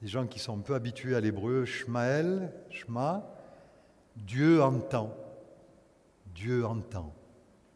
[0.01, 3.23] les gens qui sont un peu habitués à l'hébreu, Shmaël, Shma,
[4.15, 5.15] Dieu entend.
[6.33, 7.13] Dieu entend.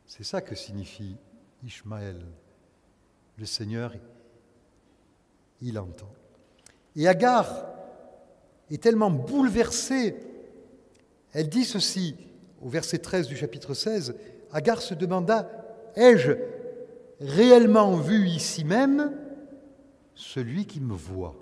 [0.05, 1.17] C'est ça que signifie
[1.63, 2.25] Ishmaël.
[3.37, 3.93] Le Seigneur,
[5.61, 6.11] il entend.
[6.95, 7.65] Et Agar
[8.71, 10.15] est tellement bouleversée,
[11.33, 12.15] elle dit ceci
[12.61, 14.15] au verset 13 du chapitre 16,
[14.51, 15.64] Agar se demanda,
[15.95, 16.33] ai-je
[17.19, 19.11] réellement vu ici même
[20.13, 21.35] celui qui me voit?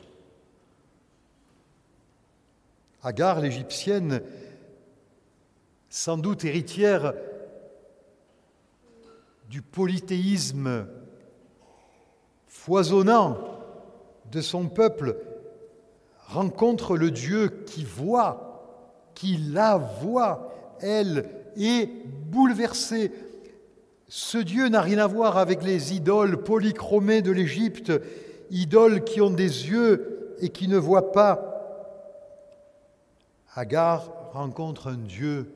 [3.02, 4.22] Agar, l'Égyptienne,
[5.90, 7.14] sans doute héritière
[9.50, 10.88] du polythéisme
[12.48, 13.38] foisonnant
[14.32, 15.18] de son peuple,
[16.28, 20.76] rencontre le Dieu qui voit, qui la voit.
[20.80, 21.88] Elle est
[22.32, 23.12] bouleversée.
[24.16, 27.92] Ce Dieu n'a rien à voir avec les idoles polychromées de l'Égypte,
[28.52, 32.22] idoles qui ont des yeux et qui ne voient pas.
[33.56, 35.52] Agar rencontre un Dieu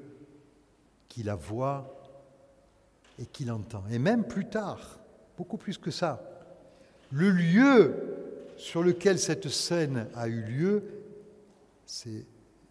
[1.08, 2.01] qui la voit
[3.20, 3.84] et qui l'entend.
[3.91, 4.97] Et même plus tard,
[5.38, 6.24] beaucoup plus que ça,
[7.12, 7.93] le lieu
[8.58, 10.84] sur lequel cette scène a eu lieu,
[11.86, 12.26] c'est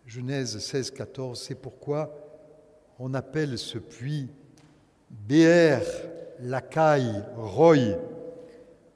[0.05, 2.12] Genèse 16, 14, c'est pourquoi
[2.99, 4.30] on appelle ce puits
[5.11, 5.79] Béer,
[6.41, 7.97] Lacaille, Roy,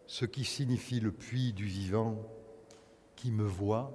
[0.06, 2.18] ce qui signifie le puits du vivant
[3.16, 3.92] qui me voit.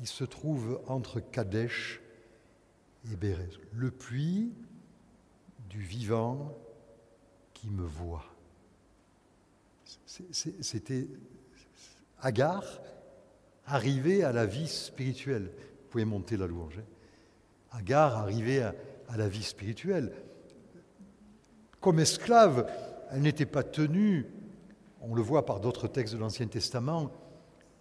[0.00, 2.00] Il se trouve entre Kadesh
[3.10, 3.50] et Bérez.
[3.72, 4.52] Le puits
[5.68, 6.56] du vivant
[7.52, 8.26] qui me voit.
[10.06, 11.08] C'était
[12.20, 12.64] Agar
[13.66, 15.50] arrivé à la vie spirituelle.
[15.54, 16.78] Vous pouvez monter la louange.
[16.78, 17.78] Hein.
[17.78, 18.74] Agar arrivé à,
[19.08, 20.12] à la vie spirituelle.
[21.80, 22.70] Comme esclave,
[23.10, 24.26] elle n'était pas tenue,
[25.00, 27.10] on le voit par d'autres textes de l'Ancien Testament,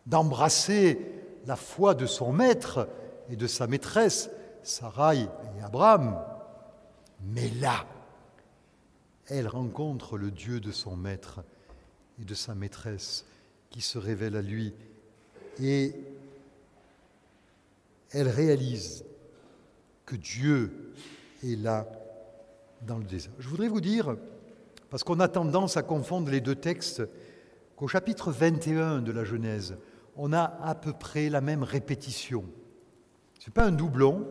[0.06, 1.00] d'embrasser
[1.45, 2.88] la foi de son maître
[3.30, 4.30] et de sa maîtresse,
[4.64, 6.22] Sarai et Abraham.
[7.22, 7.86] Mais là,
[9.28, 11.43] elle rencontre le Dieu de son maître
[12.22, 13.26] et de sa maîtresse
[13.70, 14.74] qui se révèle à lui
[15.62, 15.93] et
[18.12, 19.06] elle réalise
[20.06, 20.93] que Dieu
[21.43, 21.86] est là
[22.88, 24.16] Je voudrais vous dire,
[24.90, 27.04] parce qu'on a tendance à confondre les deux textes,
[27.76, 29.78] qu'au chapitre 21 de la Genèse,
[30.16, 32.46] on a à peu près la même répétition.
[33.40, 34.28] Ce n'est pas un doublon,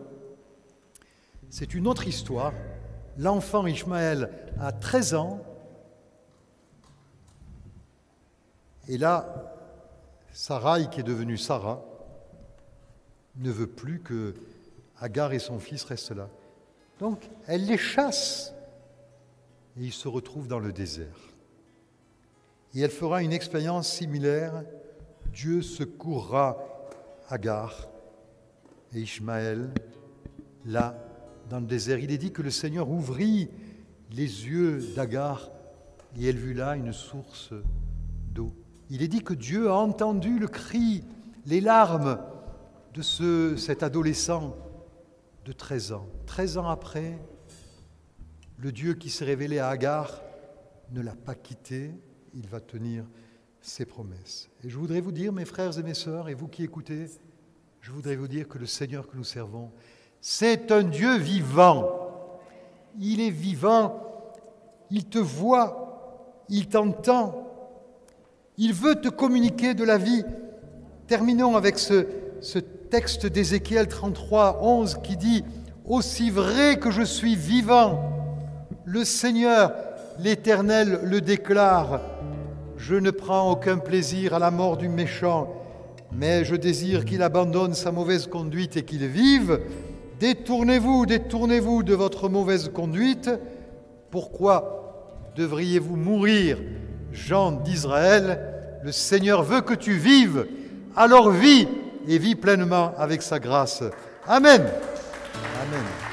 [1.51, 2.53] c'est une autre histoire
[3.19, 4.31] l'enfant Ishmaël
[4.61, 5.43] a 13 ans.
[8.89, 9.55] Et là,
[10.33, 11.83] Sarai, qui est devenue Sarah,
[13.37, 14.35] ne veut plus que
[15.01, 16.29] Agar et son fils restent là.
[16.99, 18.55] Donc, elle les chasse
[19.77, 21.35] et ils se retrouvent dans le désert.
[22.75, 24.65] Et elle fera une expérience similaire.
[25.33, 26.59] Dieu secourra
[27.29, 27.89] Agar
[28.95, 29.71] et Ishmaël
[30.65, 30.97] là
[31.49, 31.99] dans le désert.
[31.99, 33.49] Il est dit que le Seigneur ouvrit
[34.11, 35.51] les yeux d'Agar
[36.19, 37.53] et elle vit là une source
[38.35, 38.53] d'eau.
[38.91, 41.05] Il est dit que Dieu a entendu le cri,
[41.47, 42.19] les larmes
[42.95, 44.57] de ce, cet adolescent
[45.49, 46.07] de 13 ans.
[46.27, 47.19] 13 ans après,
[48.59, 50.21] le Dieu qui s'est révélé à Agar
[50.93, 51.91] ne l'a pas quitté,
[52.35, 53.07] il va tenir
[53.63, 54.51] ses promesses.
[54.63, 57.07] Et je voudrais vous dire, mes frères et mes sœurs, et vous qui écoutez,
[57.81, 59.73] je voudrais vous dire que le Seigneur que nous servons,
[60.21, 62.39] c'est un Dieu vivant.
[63.01, 64.05] Il est vivant,
[64.91, 67.51] il te voit, il t'entend,
[68.59, 70.25] il veut te communiquer de la vie.
[71.07, 72.07] Terminons avec ce,
[72.41, 75.45] ce texte d'Ézéchiel 33, 11 qui dit
[75.85, 78.03] Aussi vrai que je suis vivant,
[78.85, 79.73] le Seigneur,
[80.19, 82.01] l'Éternel, le déclare
[82.77, 85.53] Je ne prends aucun plaisir à la mort du méchant,
[86.13, 89.61] mais je désire qu'il abandonne sa mauvaise conduite et qu'il vive.
[90.21, 93.31] Détournez-vous, détournez-vous de votre mauvaise conduite.
[94.11, 96.59] Pourquoi devriez-vous mourir,
[97.13, 98.81] Jean d'Israël?
[98.83, 100.47] Le Seigneur veut que tu vives,
[100.97, 101.67] alors vis
[102.09, 103.83] et vis pleinement avec sa grâce.
[104.27, 104.63] Amen.
[105.63, 106.08] Amen.